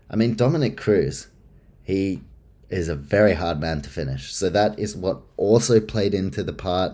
I 0.08 0.16
mean, 0.16 0.34
Dominic 0.34 0.76
Cruz, 0.76 1.28
he 1.82 2.22
is 2.70 2.88
a 2.88 2.94
very 2.94 3.34
hard 3.34 3.60
man 3.60 3.82
to 3.82 3.90
finish. 3.90 4.32
So 4.34 4.48
that 4.50 4.78
is 4.78 4.96
what 4.96 5.20
also 5.36 5.80
played 5.80 6.14
into 6.14 6.42
the 6.42 6.52
part. 6.52 6.92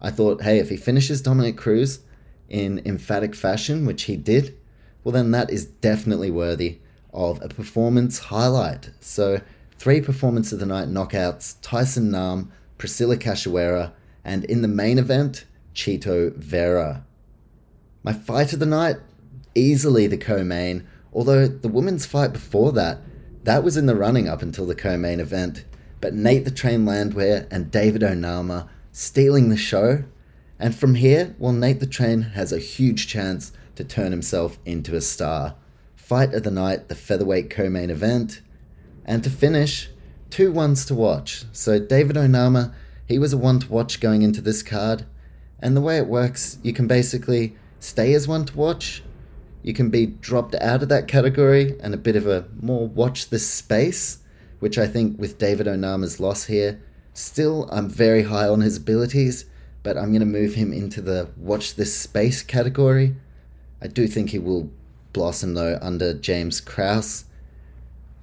I 0.00 0.10
thought, 0.10 0.42
hey, 0.42 0.58
if 0.58 0.70
he 0.70 0.76
finishes 0.76 1.22
Dominic 1.22 1.56
Cruz 1.56 2.00
in 2.48 2.80
emphatic 2.86 3.34
fashion, 3.34 3.86
which 3.86 4.04
he 4.04 4.16
did, 4.16 4.56
well, 5.04 5.12
then 5.12 5.30
that 5.32 5.50
is 5.50 5.66
definitely 5.66 6.30
worthy 6.30 6.80
of 7.16 7.42
a 7.42 7.48
performance 7.48 8.18
highlight. 8.18 8.90
So, 9.00 9.40
three 9.78 10.00
performance 10.00 10.52
of 10.52 10.60
the 10.60 10.66
night 10.66 10.88
knockouts 10.88 11.56
Tyson 11.62 12.10
Nam, 12.10 12.52
Priscilla 12.78 13.16
Cachoeira, 13.16 13.92
and 14.22 14.44
in 14.44 14.62
the 14.62 14.68
main 14.68 14.98
event, 14.98 15.46
Chito 15.74 16.34
Vera. 16.36 17.04
My 18.04 18.12
fight 18.12 18.52
of 18.52 18.60
the 18.60 18.66
night, 18.66 18.96
easily 19.54 20.06
the 20.06 20.18
co 20.18 20.44
main, 20.44 20.86
although 21.12 21.48
the 21.48 21.68
women's 21.68 22.06
fight 22.06 22.32
before 22.32 22.70
that, 22.72 23.00
that 23.44 23.64
was 23.64 23.76
in 23.76 23.86
the 23.86 23.96
running 23.96 24.28
up 24.28 24.42
until 24.42 24.66
the 24.66 24.74
co 24.74 24.96
main 24.96 25.18
event. 25.18 25.64
But 26.00 26.14
Nate 26.14 26.44
the 26.44 26.50
Train 26.50 26.84
Landwehr 26.84 27.46
and 27.50 27.70
David 27.70 28.02
Onama 28.02 28.68
stealing 28.92 29.48
the 29.48 29.56
show. 29.56 30.04
And 30.58 30.74
from 30.74 30.94
here, 30.96 31.34
well, 31.38 31.52
Nate 31.52 31.80
the 31.80 31.86
Train 31.86 32.22
has 32.22 32.52
a 32.52 32.58
huge 32.58 33.06
chance 33.06 33.52
to 33.76 33.84
turn 33.84 34.12
himself 34.12 34.58
into 34.64 34.96
a 34.96 35.00
star. 35.00 35.54
Fight 36.06 36.34
of 36.34 36.44
the 36.44 36.50
night, 36.50 36.88
the 36.88 36.94
featherweight 36.94 37.50
co 37.50 37.68
main 37.68 37.90
event. 37.90 38.40
And 39.04 39.24
to 39.24 39.30
finish, 39.30 39.90
two 40.30 40.52
ones 40.52 40.84
to 40.86 40.94
watch. 40.94 41.44
So 41.50 41.80
David 41.80 42.14
Onama, 42.14 42.72
he 43.06 43.18
was 43.18 43.32
a 43.32 43.36
one 43.36 43.58
to 43.58 43.68
watch 43.68 43.98
going 43.98 44.22
into 44.22 44.40
this 44.40 44.62
card. 44.62 45.04
And 45.58 45.76
the 45.76 45.80
way 45.80 45.96
it 45.96 46.06
works, 46.06 46.58
you 46.62 46.72
can 46.72 46.86
basically 46.86 47.56
stay 47.80 48.14
as 48.14 48.28
one 48.28 48.44
to 48.44 48.56
watch. 48.56 49.02
You 49.64 49.74
can 49.74 49.90
be 49.90 50.06
dropped 50.06 50.54
out 50.54 50.84
of 50.84 50.88
that 50.90 51.08
category 51.08 51.74
and 51.80 51.92
a 51.92 51.98
bit 51.98 52.14
of 52.14 52.28
a 52.28 52.46
more 52.60 52.86
watch 52.86 53.30
this 53.30 53.50
space, 53.50 54.18
which 54.60 54.78
I 54.78 54.86
think 54.86 55.18
with 55.18 55.38
David 55.38 55.66
Onama's 55.66 56.20
loss 56.20 56.44
here, 56.44 56.80
still 57.14 57.68
I'm 57.72 57.88
very 57.88 58.22
high 58.22 58.46
on 58.46 58.60
his 58.60 58.76
abilities 58.76 59.46
but 59.86 59.96
I'm 59.96 60.10
going 60.10 60.18
to 60.18 60.26
move 60.26 60.54
him 60.54 60.72
into 60.72 61.00
the 61.00 61.28
watch 61.36 61.76
this 61.76 61.96
space 61.96 62.42
category. 62.42 63.14
I 63.80 63.86
do 63.86 64.08
think 64.08 64.30
he 64.30 64.40
will 64.40 64.68
blossom 65.16 65.54
though 65.54 65.78
under 65.82 66.14
James 66.14 66.60
Krause. 66.60 67.24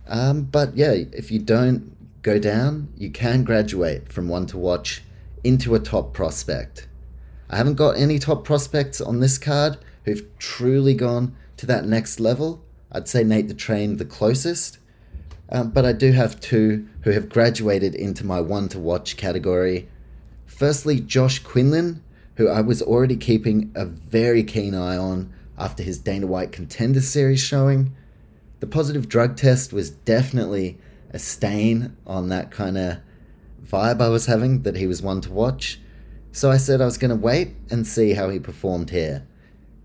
Um, 0.07 0.43
but 0.43 0.77
yeah, 0.77 0.91
if 0.91 1.31
you 1.31 1.39
don't 1.39 1.95
go 2.21 2.39
down, 2.39 2.93
you 2.95 3.09
can 3.09 3.43
graduate 3.43 4.11
from 4.13 4.29
one 4.29 4.45
to 4.47 4.57
watch 4.57 5.01
into 5.43 5.75
a 5.75 5.79
top 5.79 6.13
prospect. 6.13 6.87
I 7.49 7.57
haven't 7.57 7.75
got 7.75 7.97
any 7.97 8.17
top 8.19 8.45
prospects 8.45 9.01
on 9.01 9.19
this 9.19 9.37
card 9.37 9.77
who've 10.05 10.25
truly 10.37 10.93
gone 10.93 11.35
to 11.57 11.65
that 11.65 11.85
next 11.85 12.19
level. 12.19 12.63
I'd 12.91 13.07
say 13.07 13.23
Nate 13.23 13.47
the 13.47 13.53
Train 13.53 13.97
the 13.97 14.05
closest. 14.05 14.77
Um, 15.49 15.71
but 15.71 15.85
I 15.85 15.91
do 15.93 16.11
have 16.13 16.39
two 16.39 16.87
who 17.01 17.11
have 17.11 17.27
graduated 17.27 17.95
into 17.95 18.25
my 18.25 18.39
one 18.39 18.69
to 18.69 18.79
watch 18.79 19.17
category 19.17 19.87
Firstly, 20.53 20.99
Josh 20.99 21.39
Quinlan, 21.39 22.03
who 22.35 22.47
I 22.47 22.61
was 22.61 22.81
already 22.81 23.17
keeping 23.17 23.71
a 23.75 23.85
very 23.85 24.43
keen 24.43 24.75
eye 24.75 24.95
on 24.95 25.33
after 25.57 25.83
his 25.83 25.99
Dana 25.99 26.27
White 26.27 26.51
Contender 26.51 27.01
Series 27.01 27.39
showing. 27.39 27.95
The 28.59 28.67
positive 28.67 29.09
drug 29.09 29.37
test 29.37 29.73
was 29.73 29.89
definitely 29.89 30.77
a 31.11 31.19
stain 31.19 31.95
on 32.07 32.29
that 32.29 32.51
kind 32.51 32.77
of 32.77 32.97
vibe 33.65 34.01
I 34.01 34.09
was 34.09 34.25
having 34.25 34.63
that 34.63 34.77
he 34.77 34.87
was 34.87 35.01
one 35.01 35.21
to 35.21 35.31
watch. 35.31 35.79
So 36.31 36.49
I 36.49 36.57
said 36.57 36.81
I 36.81 36.85
was 36.85 36.97
going 36.97 37.09
to 37.09 37.15
wait 37.15 37.55
and 37.69 37.85
see 37.85 38.13
how 38.13 38.29
he 38.29 38.39
performed 38.39 38.89
here. 38.89 39.27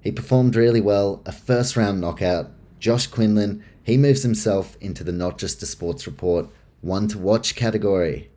He 0.01 0.13
performed 0.13 0.57
really 0.57 0.81
well, 0.81 1.23
a 1.27 1.33
first 1.33 1.77
round 1.77 2.01
knockout. 2.01 2.51
Josh 2.79 3.07
Quinlan, 3.07 3.63
he 3.83 3.97
moves 3.97 4.23
himself 4.23 4.77
into 4.81 5.05
the 5.05 5.13
Not 5.13 5.39
Just 5.39 5.63
a 5.63 5.67
Sports 5.67 6.07
Report 6.07 6.49
one 6.81 7.09
to 7.09 7.19
watch 7.19 7.57
category. 7.57 8.31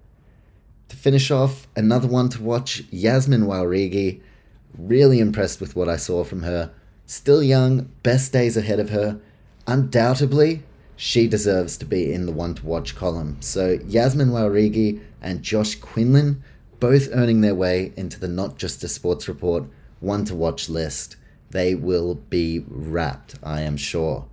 To 0.89 0.95
finish 0.95 1.31
off, 1.31 1.67
another 1.75 2.07
one 2.07 2.29
to 2.29 2.41
watch 2.41 2.83
Yasmin 2.89 3.43
Jauregui. 3.43 4.21
Really 4.77 5.19
impressed 5.19 5.61
with 5.61 5.75
what 5.75 5.87
I 5.87 5.97
saw 5.97 6.23
from 6.23 6.43
her. 6.43 6.73
Still 7.11 7.43
young, 7.43 7.89
best 8.03 8.31
days 8.31 8.55
ahead 8.55 8.79
of 8.79 8.91
her. 8.91 9.19
Undoubtedly, 9.67 10.63
she 10.95 11.27
deserves 11.27 11.75
to 11.75 11.85
be 11.85 12.13
in 12.13 12.25
the 12.25 12.31
one 12.31 12.55
to 12.55 12.65
watch 12.65 12.95
column. 12.95 13.35
So, 13.41 13.79
Yasmin 13.85 14.29
Jauregui 14.29 15.01
and 15.21 15.43
Josh 15.43 15.75
Quinlan 15.75 16.41
both 16.79 17.09
earning 17.11 17.41
their 17.41 17.53
way 17.53 17.91
into 17.97 18.17
the 18.17 18.29
Not 18.29 18.57
Just 18.57 18.81
a 18.85 18.87
Sports 18.87 19.27
Report 19.27 19.65
one 19.99 20.23
to 20.23 20.33
watch 20.33 20.69
list. 20.69 21.17
They 21.49 21.75
will 21.75 22.15
be 22.15 22.63
wrapped, 22.69 23.35
I 23.43 23.59
am 23.59 23.75
sure. 23.75 24.25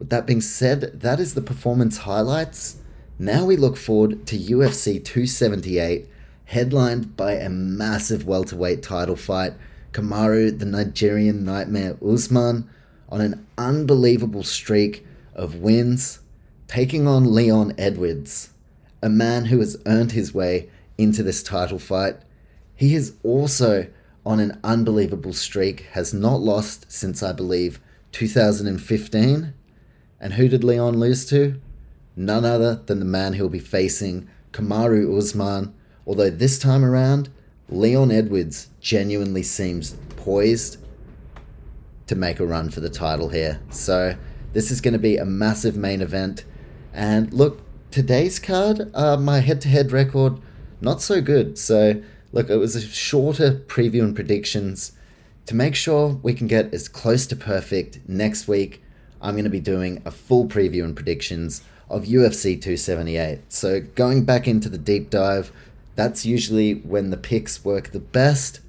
With 0.00 0.10
that 0.10 0.26
being 0.26 0.40
said, 0.40 1.02
that 1.02 1.20
is 1.20 1.34
the 1.34 1.40
performance 1.40 1.98
highlights. 1.98 2.78
Now 3.20 3.44
we 3.44 3.54
look 3.56 3.76
forward 3.76 4.26
to 4.26 4.36
UFC 4.36 4.94
278, 5.04 6.08
headlined 6.46 7.16
by 7.16 7.34
a 7.34 7.48
massive 7.48 8.26
welterweight 8.26 8.82
title 8.82 9.14
fight. 9.14 9.52
Kamaru, 9.92 10.58
the 10.58 10.64
Nigerian 10.64 11.44
nightmare 11.44 11.96
Usman, 12.04 12.68
on 13.08 13.20
an 13.20 13.46
unbelievable 13.58 14.42
streak 14.42 15.06
of 15.34 15.56
wins, 15.56 16.20
taking 16.68 17.06
on 17.06 17.34
Leon 17.34 17.74
Edwards, 17.76 18.50
a 19.02 19.08
man 19.08 19.46
who 19.46 19.58
has 19.58 19.76
earned 19.86 20.12
his 20.12 20.32
way 20.32 20.68
into 20.96 21.22
this 21.22 21.42
title 21.42 21.78
fight. 21.78 22.16
He 22.74 22.94
is 22.94 23.14
also 23.22 23.88
on 24.24 24.38
an 24.38 24.58
unbelievable 24.62 25.32
streak, 25.32 25.80
has 25.92 26.14
not 26.14 26.40
lost 26.40 26.90
since 26.90 27.22
I 27.22 27.32
believe 27.32 27.80
2015. 28.12 29.54
And 30.20 30.32
who 30.34 30.48
did 30.48 30.62
Leon 30.62 30.98
lose 30.98 31.24
to? 31.26 31.60
none 32.20 32.44
other 32.44 32.76
than 32.86 32.98
the 32.98 33.04
man 33.04 33.32
he'll 33.34 33.48
be 33.48 33.58
facing, 33.58 34.28
Kamaru 34.52 35.16
Usman. 35.16 35.74
Although 36.06 36.30
this 36.30 36.58
time 36.58 36.84
around, 36.84 37.30
Leon 37.70 38.10
Edwards 38.10 38.68
genuinely 38.80 39.44
seems 39.44 39.92
poised 40.16 40.78
to 42.08 42.16
make 42.16 42.40
a 42.40 42.46
run 42.46 42.68
for 42.68 42.80
the 42.80 42.90
title 42.90 43.28
here. 43.28 43.60
So 43.70 44.16
this 44.52 44.72
is 44.72 44.80
going 44.80 44.94
to 44.94 44.98
be 44.98 45.16
a 45.16 45.24
massive 45.24 45.76
main 45.76 46.02
event. 46.02 46.44
And 46.92 47.32
look, 47.32 47.62
today's 47.92 48.40
card, 48.40 48.90
uh, 48.92 49.16
my 49.16 49.38
head-to-head 49.38 49.92
record, 49.92 50.40
not 50.80 51.00
so 51.00 51.20
good. 51.20 51.56
So 51.56 52.02
look, 52.32 52.50
it 52.50 52.56
was 52.56 52.74
a 52.74 52.80
shorter 52.80 53.52
preview 53.68 54.02
and 54.02 54.16
predictions. 54.16 54.92
To 55.46 55.54
make 55.54 55.76
sure 55.76 56.18
we 56.22 56.34
can 56.34 56.48
get 56.48 56.74
as 56.74 56.88
close 56.88 57.26
to 57.28 57.36
perfect 57.36 58.00
next 58.08 58.48
week, 58.48 58.82
I'm 59.22 59.34
going 59.34 59.44
to 59.44 59.50
be 59.50 59.60
doing 59.60 60.02
a 60.04 60.10
full 60.10 60.46
preview 60.46 60.82
and 60.82 60.96
predictions 60.96 61.62
of 61.88 62.04
UFC 62.04 62.54
278. 62.60 63.52
So 63.52 63.80
going 63.80 64.24
back 64.24 64.48
into 64.48 64.68
the 64.68 64.78
deep 64.78 65.10
dive, 65.10 65.52
that's 66.00 66.24
usually 66.24 66.76
when 66.76 67.10
the 67.10 67.18
picks 67.18 67.62
work 67.62 67.92
the 67.92 68.00
best. 68.00 68.60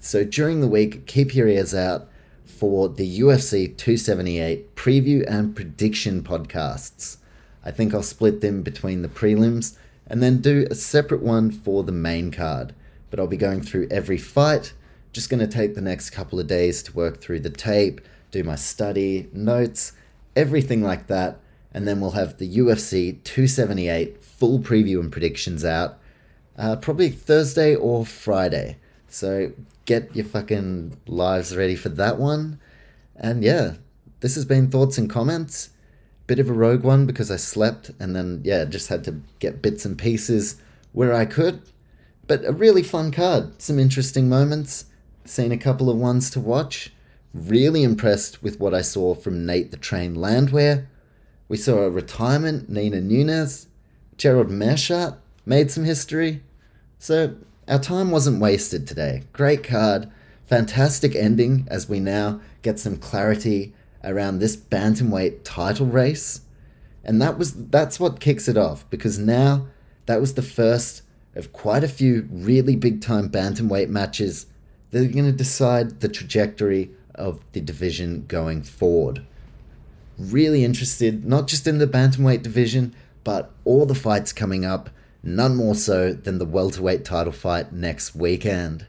So 0.00 0.24
during 0.24 0.60
the 0.60 0.66
week, 0.66 1.06
keep 1.06 1.36
your 1.36 1.46
ears 1.46 1.72
out 1.72 2.08
for 2.44 2.88
the 2.88 3.20
UFC 3.20 3.76
278 3.76 4.74
preview 4.74 5.24
and 5.28 5.54
prediction 5.54 6.24
podcasts. 6.24 7.18
I 7.64 7.70
think 7.70 7.94
I'll 7.94 8.02
split 8.02 8.40
them 8.40 8.62
between 8.62 9.02
the 9.02 9.08
prelims 9.08 9.76
and 10.08 10.20
then 10.20 10.40
do 10.40 10.66
a 10.68 10.74
separate 10.74 11.22
one 11.22 11.52
for 11.52 11.84
the 11.84 11.92
main 11.92 12.32
card. 12.32 12.74
But 13.08 13.20
I'll 13.20 13.28
be 13.28 13.36
going 13.36 13.62
through 13.62 13.86
every 13.88 14.18
fight. 14.18 14.72
Just 15.12 15.30
going 15.30 15.38
to 15.38 15.46
take 15.46 15.76
the 15.76 15.80
next 15.80 16.10
couple 16.10 16.40
of 16.40 16.48
days 16.48 16.82
to 16.82 16.92
work 16.92 17.20
through 17.20 17.40
the 17.40 17.50
tape, 17.50 18.00
do 18.32 18.42
my 18.42 18.56
study, 18.56 19.28
notes, 19.32 19.92
everything 20.34 20.82
like 20.82 21.06
that 21.06 21.38
and 21.72 21.86
then 21.86 22.00
we'll 22.00 22.10
have 22.12 22.38
the 22.38 22.58
UFC 22.58 23.22
278 23.22 24.24
full 24.24 24.58
preview 24.58 24.98
and 24.98 25.12
predictions 25.12 25.64
out 25.64 25.99
uh, 26.60 26.76
probably 26.76 27.08
Thursday 27.08 27.74
or 27.74 28.04
Friday. 28.04 28.76
So 29.08 29.52
get 29.86 30.14
your 30.14 30.26
fucking 30.26 30.98
lives 31.06 31.56
ready 31.56 31.74
for 31.74 31.88
that 31.88 32.18
one. 32.18 32.60
And 33.16 33.42
yeah, 33.42 33.74
this 34.20 34.34
has 34.34 34.44
been 34.44 34.70
thoughts 34.70 34.98
and 34.98 35.08
comments. 35.08 35.70
Bit 36.26 36.38
of 36.38 36.50
a 36.50 36.52
rogue 36.52 36.82
one 36.82 37.06
because 37.06 37.30
I 37.30 37.36
slept 37.36 37.90
and 37.98 38.14
then, 38.14 38.42
yeah, 38.44 38.66
just 38.66 38.88
had 38.88 39.02
to 39.04 39.20
get 39.38 39.62
bits 39.62 39.86
and 39.86 39.98
pieces 39.98 40.60
where 40.92 41.14
I 41.14 41.24
could. 41.24 41.62
But 42.26 42.44
a 42.44 42.52
really 42.52 42.82
fun 42.82 43.10
card. 43.10 43.60
Some 43.60 43.78
interesting 43.78 44.28
moments. 44.28 44.84
Seen 45.24 45.52
a 45.52 45.58
couple 45.58 45.88
of 45.88 45.96
ones 45.96 46.30
to 46.32 46.40
watch. 46.40 46.92
Really 47.32 47.82
impressed 47.82 48.42
with 48.42 48.60
what 48.60 48.74
I 48.74 48.82
saw 48.82 49.14
from 49.14 49.46
Nate 49.46 49.70
the 49.70 49.76
Train 49.78 50.14
Landwehr. 50.14 50.86
We 51.48 51.56
saw 51.56 51.80
a 51.80 51.90
retirement, 51.90 52.68
Nina 52.68 53.00
Nunes. 53.00 53.66
Gerald 54.18 54.50
Meerschaert 54.50 55.16
made 55.46 55.70
some 55.70 55.84
history. 55.84 56.42
So 57.00 57.34
our 57.66 57.80
time 57.80 58.12
wasn't 58.12 58.40
wasted 58.40 58.86
today. 58.86 59.24
Great 59.32 59.64
card. 59.64 60.08
Fantastic 60.46 61.16
ending 61.16 61.66
as 61.68 61.88
we 61.88 61.98
now 61.98 62.40
get 62.62 62.78
some 62.78 62.96
clarity 62.96 63.72
around 64.04 64.38
this 64.38 64.56
bantamweight 64.56 65.40
title 65.42 65.86
race. 65.86 66.42
And 67.02 67.20
that 67.20 67.36
was 67.36 67.54
that's 67.54 67.98
what 67.98 68.20
kicks 68.20 68.46
it 68.46 68.56
off 68.56 68.88
because 68.88 69.18
now 69.18 69.66
that 70.06 70.20
was 70.20 70.34
the 70.34 70.42
first 70.42 71.02
of 71.34 71.52
quite 71.52 71.82
a 71.82 71.88
few 71.88 72.28
really 72.30 72.76
big 72.76 73.00
time 73.00 73.28
bantamweight 73.28 73.88
matches 73.88 74.46
that 74.92 75.02
are 75.02 75.12
going 75.12 75.24
to 75.24 75.32
decide 75.32 76.00
the 76.00 76.08
trajectory 76.08 76.90
of 77.16 77.40
the 77.52 77.60
division 77.60 78.26
going 78.28 78.62
forward 78.62 79.24
really 80.20 80.64
interested 80.64 81.24
not 81.24 81.48
just 81.48 81.66
in 81.66 81.78
the 81.78 81.86
bantamweight 81.86 82.42
division, 82.42 82.94
but 83.24 83.50
all 83.64 83.86
the 83.86 83.94
fights 83.94 84.32
coming 84.32 84.64
up, 84.64 84.90
none 85.22 85.56
more 85.56 85.74
so 85.74 86.12
than 86.12 86.38
the 86.38 86.44
welterweight 86.44 87.04
title 87.04 87.32
fight 87.32 87.72
next 87.72 88.14
weekend. 88.14 88.86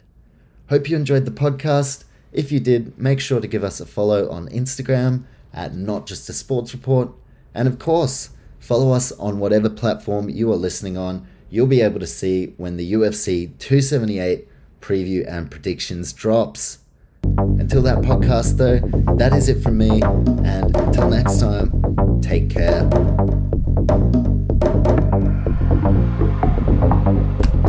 Hope 0.69 0.89
you 0.89 0.95
enjoyed 0.95 1.25
the 1.25 1.31
podcast. 1.31 2.05
If 2.31 2.51
you 2.51 2.59
did, 2.59 2.97
make 2.97 3.19
sure 3.19 3.41
to 3.41 3.47
give 3.47 3.63
us 3.63 3.79
a 3.81 3.85
follow 3.85 4.29
on 4.29 4.47
Instagram 4.49 5.23
at 5.53 5.75
Not 5.75 6.07
Just 6.07 6.29
a 6.29 6.33
Sports 6.33 6.73
Report. 6.73 7.11
And 7.53 7.67
of 7.67 7.77
course, 7.77 8.29
follow 8.59 8.93
us 8.93 9.11
on 9.13 9.39
whatever 9.39 9.69
platform 9.69 10.29
you 10.29 10.51
are 10.51 10.57
listening 10.57 10.97
on. 10.97 11.27
You'll 11.49 11.67
be 11.67 11.81
able 11.81 11.99
to 11.99 12.07
see 12.07 12.53
when 12.55 12.77
the 12.77 12.93
UFC 12.93 13.57
278 13.59 14.47
preview 14.79 15.25
and 15.27 15.51
predictions 15.51 16.13
drops. 16.13 16.79
Until 17.23 17.81
that 17.83 17.99
podcast, 17.99 18.57
though, 18.57 18.79
that 19.15 19.33
is 19.33 19.49
it 19.49 19.61
from 19.61 19.77
me. 19.77 20.01
And 20.01 20.75
until 20.75 21.09
next 21.09 21.39
time, 21.39 22.21
take 22.21 22.49
care. 22.49 22.89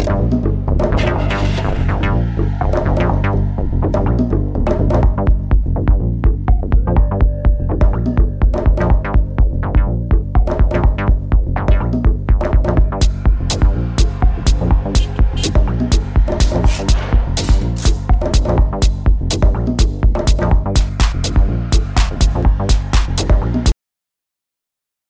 Thank 0.05 0.45
you. 0.45 0.52